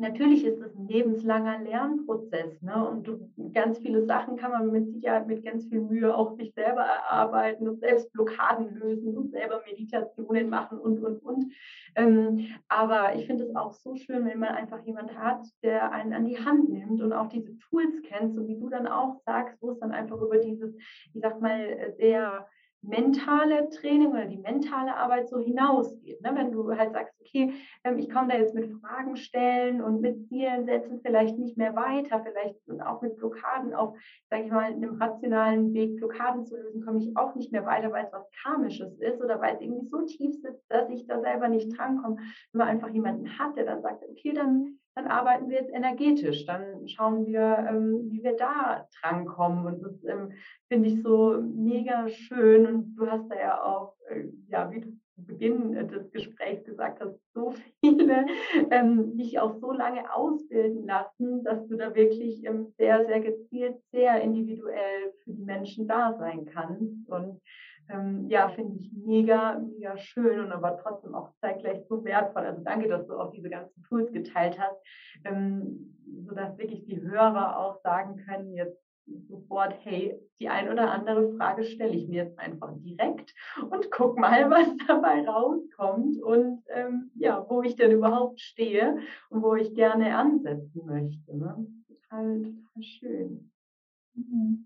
[0.00, 2.62] Natürlich ist es ein lebenslanger Lernprozess.
[2.62, 2.88] Ne?
[2.88, 6.80] Und ganz viele Sachen kann man mit Sicherheit mit ganz viel Mühe auch sich selber
[6.80, 11.52] erarbeiten und selbst Blockaden lösen und selber Meditationen machen und, und, und.
[11.96, 16.14] Ähm, aber ich finde es auch so schön, wenn man einfach jemand hat, der einen
[16.14, 19.60] an die Hand nimmt und auch diese Tools kennt, so wie du dann auch sagst,
[19.60, 20.74] wo es dann einfach über dieses,
[21.12, 22.46] ich sag mal, sehr
[22.82, 26.20] mentale Training oder die mentale Arbeit so hinausgeht.
[26.22, 26.32] Ne?
[26.34, 27.52] Wenn du halt sagst, okay,
[27.84, 31.76] ähm, ich komme da jetzt mit Fragen stellen und mit Zielen setzen vielleicht nicht mehr
[31.76, 33.96] weiter, vielleicht auch mit Blockaden auf,
[34.30, 37.92] sage ich mal, einem rationalen Weg Blockaden zu lösen, komme ich auch nicht mehr weiter,
[37.92, 41.20] weil es was Karmisches ist oder weil es irgendwie so tief sitzt, dass ich da
[41.20, 42.16] selber nicht drankomme.
[42.52, 46.46] Wenn man einfach jemanden hat, der dann sagt, okay, dann dann arbeiten wir jetzt energetisch.
[46.46, 49.66] Dann schauen wir, ähm, wie wir da drankommen.
[49.66, 50.32] Und das ähm,
[50.68, 52.66] finde ich so mega schön.
[52.66, 57.18] Und du hast da ja auch, äh, ja, wie du Beginn des Gesprächs gesagt hast,
[57.34, 58.26] so viele
[58.70, 63.76] ähm, dich auch so lange ausbilden lassen, dass du da wirklich ähm, sehr, sehr gezielt,
[63.92, 67.08] sehr individuell für die Menschen da sein kannst.
[67.08, 67.40] Und
[67.88, 72.42] ähm, ja, finde ich mega, mega schön und aber trotzdem auch zeitgleich so wertvoll.
[72.42, 74.76] Also danke, dass du auch diese ganzen Tools geteilt hast,
[75.24, 75.96] ähm,
[76.26, 81.64] sodass wirklich die Hörer auch sagen können, jetzt sofort, hey, die ein oder andere Frage
[81.64, 83.34] stelle ich mir jetzt einfach direkt
[83.70, 88.96] und guck mal, was dabei rauskommt und ähm, ja, wo ich denn überhaupt stehe
[89.28, 91.36] und wo ich gerne ansetzen möchte.
[91.36, 91.66] Ne?
[91.88, 93.50] Total, total schön.
[94.14, 94.64] Mhm.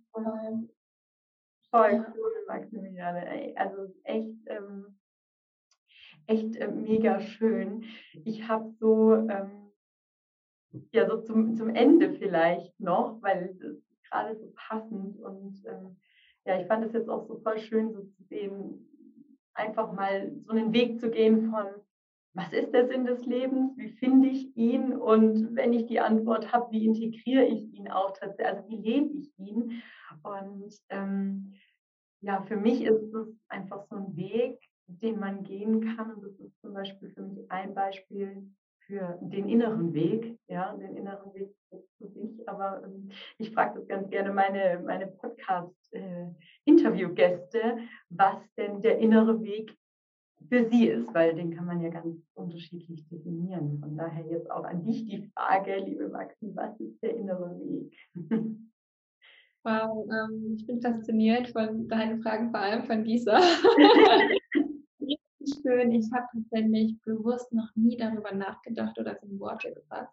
[1.70, 3.52] Voll cool, Maximiliane.
[3.56, 4.94] Also echt, ähm,
[6.26, 7.84] echt äh, mega schön.
[8.24, 9.50] Ich habe so, ähm,
[10.92, 15.18] ja, so zum, zum Ende vielleicht noch, weil das gerade so passend.
[15.20, 15.96] Und ähm,
[16.44, 18.88] ja, ich fand es jetzt auch so voll schön, so zu sehen,
[19.54, 21.66] einfach mal so einen Weg zu gehen von,
[22.34, 24.92] was ist der Sinn des Lebens, wie finde ich ihn?
[24.92, 29.12] Und wenn ich die Antwort habe, wie integriere ich ihn auch tatsächlich, also wie lebe
[29.12, 29.82] ich ihn?
[30.22, 31.54] Und ähm,
[32.20, 36.12] ja, für mich ist es einfach so ein Weg, den man gehen kann.
[36.12, 38.50] Und das ist zum Beispiel für mich ein Beispiel
[38.86, 41.54] für den inneren Weg, ja, den inneren Weg
[41.98, 42.48] für sich.
[42.48, 47.76] Aber ähm, ich frage das ganz gerne meine, meine Podcast-Interviewgäste, äh,
[48.10, 49.74] was denn der innere Weg
[50.48, 53.78] für sie ist, weil den kann man ja ganz unterschiedlich definieren.
[53.80, 57.96] Von daher jetzt auch an dich die Frage, liebe Maxi, was ist der innere Weg?
[59.66, 63.40] Wow, ähm, ich bin fasziniert von deinen Fragen, vor allem von dieser.
[65.64, 65.92] Schön.
[65.92, 70.12] Ich habe tatsächlich bewusst noch nie darüber nachgedacht oder es in Worte gefasst.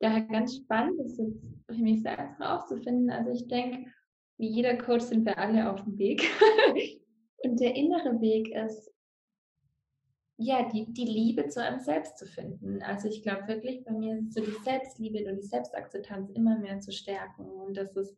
[0.00, 3.10] Daher ganz spannend ist jetzt für mich selbst rauszufinden.
[3.10, 3.90] Also ich denke,
[4.38, 6.22] wie jeder Coach sind wir alle auf dem Weg.
[7.44, 8.90] Und der innere Weg ist,
[10.38, 12.80] ja, die, die Liebe zu einem selbst zu finden.
[12.82, 16.80] Also ich glaube wirklich, bei mir ist so die Selbstliebe und die Selbstakzeptanz immer mehr
[16.80, 17.44] zu stärken.
[17.44, 18.14] Und das ist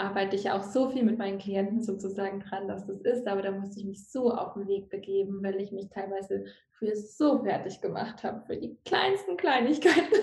[0.00, 3.50] arbeite ich auch so viel mit meinen Klienten sozusagen dran, dass das ist, aber da
[3.50, 7.80] musste ich mich so auf den Weg begeben, weil ich mich teilweise für so fertig
[7.82, 10.14] gemacht habe, für die kleinsten Kleinigkeiten.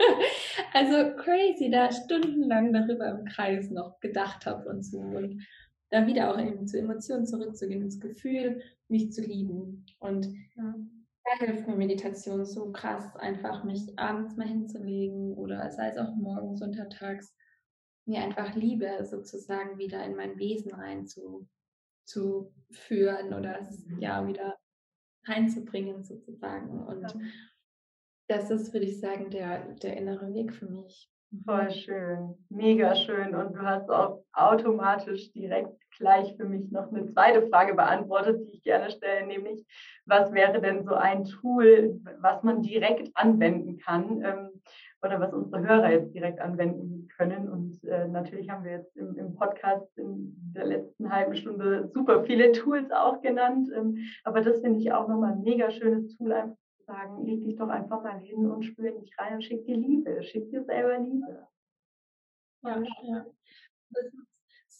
[0.74, 4.98] also crazy, da stundenlang darüber im Kreis noch gedacht habe und so.
[4.98, 5.40] Und
[5.90, 9.86] da wieder auch eben zu Emotionen zurückzugehen, ins Gefühl, mich zu lieben.
[10.00, 10.26] Und
[10.56, 10.74] ja,
[11.24, 16.14] da hilft mir Meditation so krass, einfach mich abends mal hinzulegen oder sei es auch
[16.16, 17.32] morgens untertags
[18.06, 21.48] mir einfach Liebe sozusagen wieder in mein Wesen rein zu,
[22.04, 24.56] zu führen oder es ja wieder
[25.26, 26.84] reinzubringen sozusagen.
[26.86, 27.14] Und
[28.28, 31.10] das ist, würde ich sagen, der, der innere Weg für mich.
[31.44, 33.36] Voll schön, mega schön.
[33.36, 38.56] Und du hast auch automatisch direkt gleich für mich noch eine zweite Frage beantwortet, die
[38.56, 39.64] ich gerne stelle, nämlich
[40.06, 44.62] was wäre denn so ein Tool, was man direkt anwenden kann ähm,
[45.02, 47.48] oder was unsere Hörer jetzt direkt anwenden können.
[47.48, 52.24] Und äh, natürlich haben wir jetzt im, im, Podcast in der letzten halben Stunde super
[52.24, 53.68] viele Tools auch genannt.
[53.74, 57.42] Ähm, aber das finde ich auch nochmal ein mega schönes Tool, einfach zu sagen, leg
[57.44, 60.64] dich doch einfach mal hin und spür dich rein und schick dir Liebe, schick dir
[60.64, 61.46] selber Liebe.
[62.62, 63.26] Ja, ja.
[63.92, 64.29] Das ist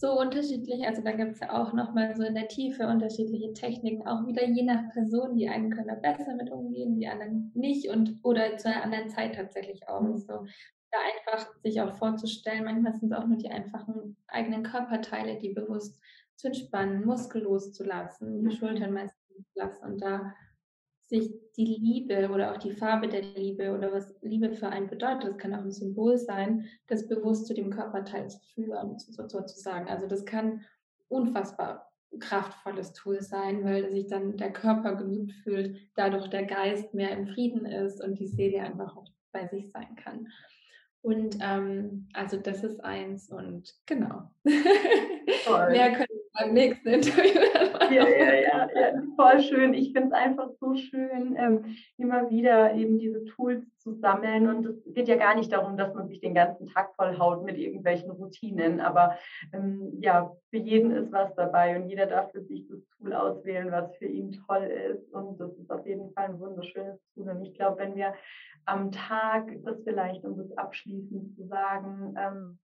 [0.00, 0.86] so unterschiedlich.
[0.86, 4.48] Also da gibt es ja auch nochmal so in der Tiefe unterschiedliche Techniken, auch wieder
[4.48, 5.36] je nach Person.
[5.36, 9.10] Die einen können da besser mit umgehen, die anderen nicht und oder zu einer anderen
[9.10, 10.00] Zeit tatsächlich auch.
[10.00, 10.16] Mhm.
[10.16, 10.46] So
[10.92, 15.50] da einfach sich auch vorzustellen, manchmal sind es auch nur die einfachen eigenen Körperteile, die
[15.50, 16.00] bewusst
[16.34, 18.50] zu entspannen, muskellos zu lassen, die mhm.
[18.52, 20.34] Schultern meistens lassen und da
[21.10, 25.24] sich die Liebe oder auch die Farbe der Liebe oder was Liebe für einen bedeutet,
[25.24, 29.88] das kann auch ein Symbol sein, das bewusst zu dem Körperteil zu führen, sozusagen.
[29.88, 30.62] Also das kann
[31.08, 37.10] unfassbar kraftvolles Tool sein, weil sich dann der Körper geliebt fühlt, dadurch der Geist mehr
[37.10, 40.28] im Frieden ist und die Seele einfach auch bei sich sein kann.
[41.02, 44.30] Und ähm, also das ist eins und genau.
[44.44, 47.40] Mehr können beim nächsten Interview
[47.90, 49.74] ja, ja, ja, ja, voll schön.
[49.74, 54.48] Ich finde es einfach so schön, ähm, immer wieder eben diese Tools zu sammeln.
[54.48, 57.58] Und es geht ja gar nicht darum, dass man sich den ganzen Tag vollhaut mit
[57.58, 58.80] irgendwelchen Routinen.
[58.80, 59.16] Aber
[59.52, 63.72] ähm, ja, für jeden ist was dabei und jeder darf für sich das Tool auswählen,
[63.72, 65.12] was für ihn toll ist.
[65.12, 67.28] Und das ist auf jeden Fall ein wunderschönes Tool.
[67.28, 68.14] Und ich glaube, wenn wir
[68.66, 72.58] am Tag, das vielleicht, um das abschließend zu sagen, ähm,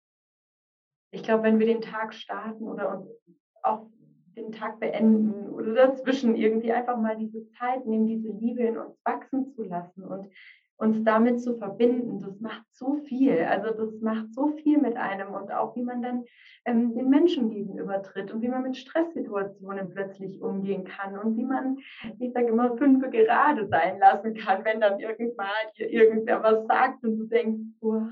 [1.13, 3.09] ich glaube, wenn wir den Tag starten oder uns
[3.67, 3.87] auch
[4.37, 8.99] den Tag beenden oder dazwischen irgendwie einfach mal diese Zeit nehmen, diese Liebe in uns
[9.05, 10.29] wachsen zu lassen und
[10.79, 13.41] uns damit zu verbinden, das macht so viel.
[13.45, 16.25] Also das macht so viel mit einem und auch wie man dann
[16.67, 21.45] ähm, den Menschen gegenüber tritt und wie man mit Stresssituationen plötzlich umgehen kann und wie
[21.45, 21.79] man,
[22.19, 25.47] ich sage immer, fünf gerade sein lassen kann, wenn dann irgendwann
[25.77, 28.11] irgendwer was sagt und du denkst, boah,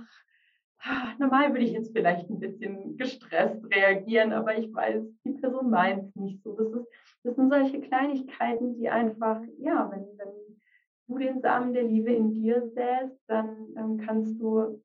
[1.18, 6.09] normal würde ich jetzt vielleicht ein bisschen gestresst reagieren, aber ich weiß, die Person meint
[6.09, 6.55] es nicht so.
[6.55, 6.89] Das, ist,
[7.22, 10.61] das sind solche Kleinigkeiten, die einfach, ja, wenn, wenn
[11.09, 14.82] du den Samen der Liebe in dir säst, dann ähm, kannst du,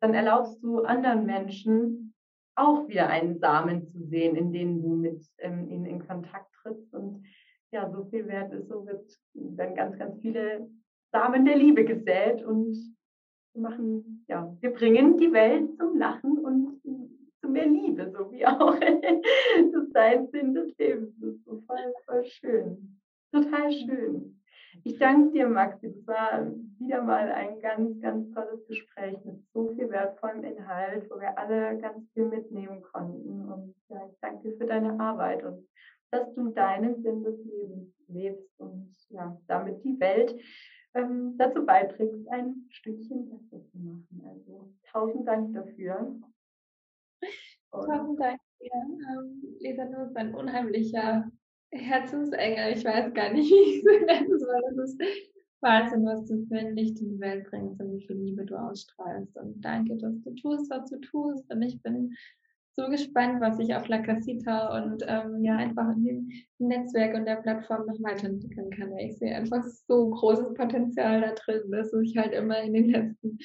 [0.00, 2.14] dann erlaubst du anderen Menschen
[2.56, 6.92] auch wieder einen Samen zu sehen, in denen du mit ähm, ihnen in Kontakt trittst.
[6.92, 7.24] Und
[7.70, 10.68] ja, so viel wert ist, so wird dann ganz, ganz viele
[11.12, 12.76] Samen der Liebe gesät und
[13.58, 16.80] machen, ja, wir bringen die Welt zum Lachen und
[17.40, 18.74] zu mehr Liebe, so wie auch
[19.72, 21.14] das Sein Sinn des Lebens.
[21.20, 22.98] Das ist so voll, voll schön.
[23.32, 24.40] Total schön.
[24.84, 25.92] Ich danke dir, Maxi.
[25.92, 26.46] Das war
[26.78, 31.78] wieder mal ein ganz, ganz tolles Gespräch mit so viel wertvollem Inhalt, wo wir alle
[31.78, 33.50] ganz viel mitnehmen konnten.
[33.50, 35.66] Und ja, ich danke dir für deine Arbeit und
[36.10, 40.34] dass du deinen Sinn des Lebens lebst und ja, damit die Welt
[40.94, 44.22] ähm, dazu beiträgst, ein Stückchen besser zu machen.
[44.24, 46.16] Also tausend Dank dafür.
[47.70, 48.70] tausend Dank dir.
[48.72, 51.30] Ähm, Lisa, du bist ein unheimlicher
[51.70, 52.72] Herzensengel.
[52.76, 54.62] Ich weiß gar nicht, wie ich es nennen soll.
[54.76, 55.02] Das ist
[55.60, 58.56] Wahnsinn, was du für ein Licht in die Welt bringst und wie viel Liebe du
[58.56, 59.36] ausstrahlst.
[59.36, 61.50] Und danke, dass du tust, was du tust.
[61.50, 62.14] Und ich bin
[62.78, 67.24] so gespannt, was ich auf La Casita und ähm, ja einfach in dem Netzwerk und
[67.24, 68.96] der Plattform noch weiterentwickeln kann.
[68.98, 73.38] Ich sehe einfach so großes Potenzial da drin, dass ich halt immer in den letzten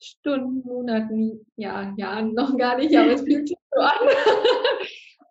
[0.00, 4.08] Stunden, Monaten, ja, Jahren noch gar nicht, aber es fühlt sich so an,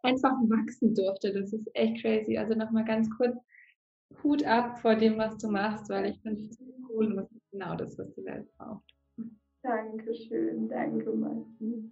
[0.04, 1.34] einfach wachsen durfte.
[1.34, 2.38] Das ist echt crazy.
[2.38, 3.36] Also nochmal ganz kurz
[4.24, 7.52] Hut ab vor dem, was du machst, weil ich finde es cool und das ist
[7.52, 8.94] genau das, was die Welt braucht.
[9.64, 11.90] Dankeschön, danke Maxi.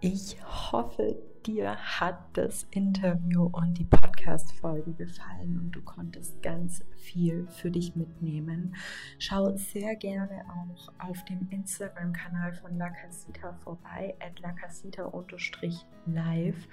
[0.00, 0.36] Ich
[0.72, 1.16] hoffe,
[1.46, 7.94] dir hat das Interview und die Podcast-Folge gefallen und du konntest ganz viel für dich
[7.96, 8.74] mitnehmen.
[9.18, 16.68] Schau sehr gerne auch auf dem Instagram-Kanal von La Casita vorbei, at lacasita-live,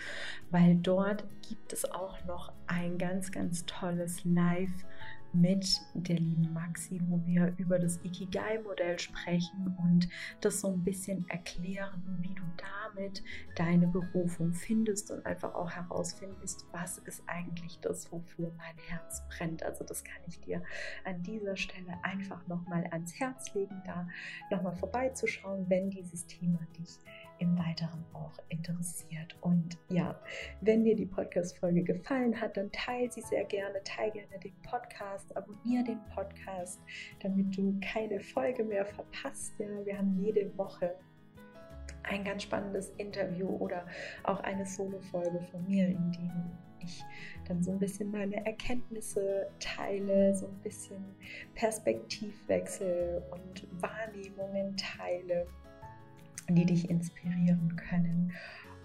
[0.51, 4.85] weil dort gibt es auch noch ein ganz, ganz tolles Live-
[5.35, 10.07] mit der lieben Maxi, wo wir über das Ikigai-Modell sprechen und
[10.41, 12.43] das so ein bisschen erklären, wie du
[12.95, 13.23] damit
[13.55, 19.63] deine Berufung findest und einfach auch herausfindest, was ist eigentlich das, wofür mein Herz brennt.
[19.63, 20.63] Also das kann ich dir
[21.03, 24.07] an dieser Stelle einfach nochmal ans Herz legen, da
[24.49, 26.97] nochmal vorbeizuschauen, wenn dieses Thema dich
[27.39, 29.35] im Weiteren auch interessiert.
[29.41, 30.19] Und ja,
[30.61, 35.35] wenn dir die Podcast-Folge gefallen hat, dann teile sie sehr gerne, teile gerne den Podcast,
[35.35, 36.79] abonniere den Podcast,
[37.21, 39.53] damit du keine Folge mehr verpasst.
[39.59, 40.95] Ja, wir haben jede Woche
[42.03, 43.85] ein ganz spannendes Interview oder
[44.23, 46.31] auch eine Solo-Folge von mir, in dem
[46.79, 47.03] ich
[47.47, 51.03] dann so ein bisschen meine Erkenntnisse teile, so ein bisschen
[51.55, 55.47] Perspektivwechsel und Wahrnehmungen teile,
[56.49, 58.31] die dich inspirieren können.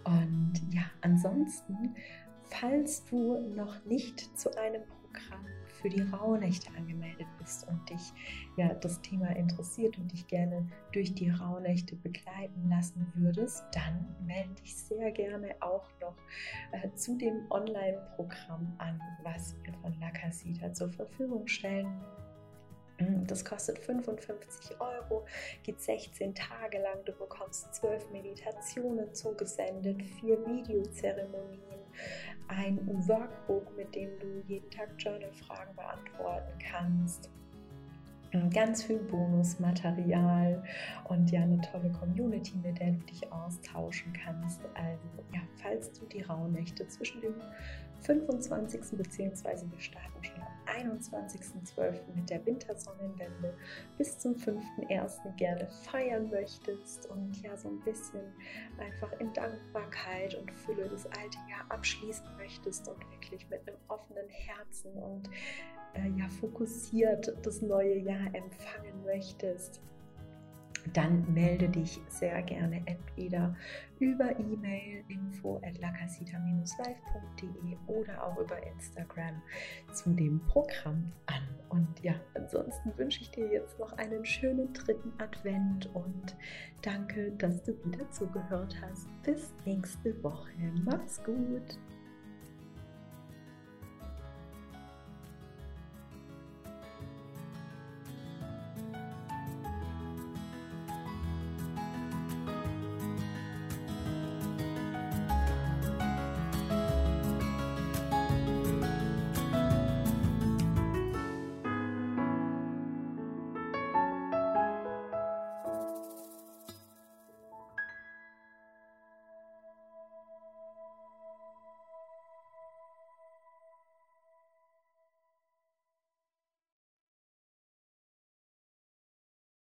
[0.04, 1.94] Und ja, ansonsten,
[2.44, 5.44] falls du noch nicht zu einem Programm
[5.80, 8.12] für die Rauhnächte angemeldet bist und dich
[8.56, 14.54] ja das Thema interessiert und dich gerne durch die Rauhnächte begleiten lassen würdest, dann melde
[14.62, 16.16] dich sehr gerne auch noch
[16.72, 22.00] äh, zu dem Online-Programm an, was wir von La Casita zur Verfügung stellen.
[23.00, 25.26] Mm, das kostet 55 Euro,
[25.62, 27.04] geht 16 Tage lang.
[27.04, 31.80] Du bekommst 12 Meditationen zugesendet, vier Videozeremonien,
[32.48, 32.78] ein
[33.08, 37.30] Workbook, mit dem du jeden Tag Journal-Fragen beantworten kannst
[38.50, 40.62] ganz viel Bonusmaterial
[41.08, 44.60] und ja eine tolle Community, mit der du dich austauschen kannst.
[44.74, 47.34] Also ja, falls du die Rauhnächte zwischen dem
[48.02, 48.80] 25.
[48.96, 49.66] bzw.
[49.70, 52.00] wir starten schon am 21.12.
[52.14, 53.54] mit der Wintersonnenwende
[53.98, 55.36] bis zum 5.1.
[55.36, 58.22] gerne feiern möchtest und ja so ein bisschen
[58.78, 64.28] einfach in Dankbarkeit und Fülle das alte Jahr abschließen möchtest und wirklich mit einem offenen
[64.28, 65.28] Herzen und
[65.94, 69.80] äh, ja fokussiert das neue Jahr empfangen möchtest,
[70.92, 73.54] dann melde dich sehr gerne entweder
[73.98, 79.42] über E-Mail info at lacasita-live.de oder auch über Instagram
[79.92, 81.42] zu dem Programm an.
[81.68, 86.34] Und ja, ansonsten wünsche ich dir jetzt noch einen schönen dritten Advent und
[86.82, 89.06] danke, dass du wieder zugehört hast.
[89.22, 90.50] Bis nächste Woche.
[90.84, 91.78] Mach's gut.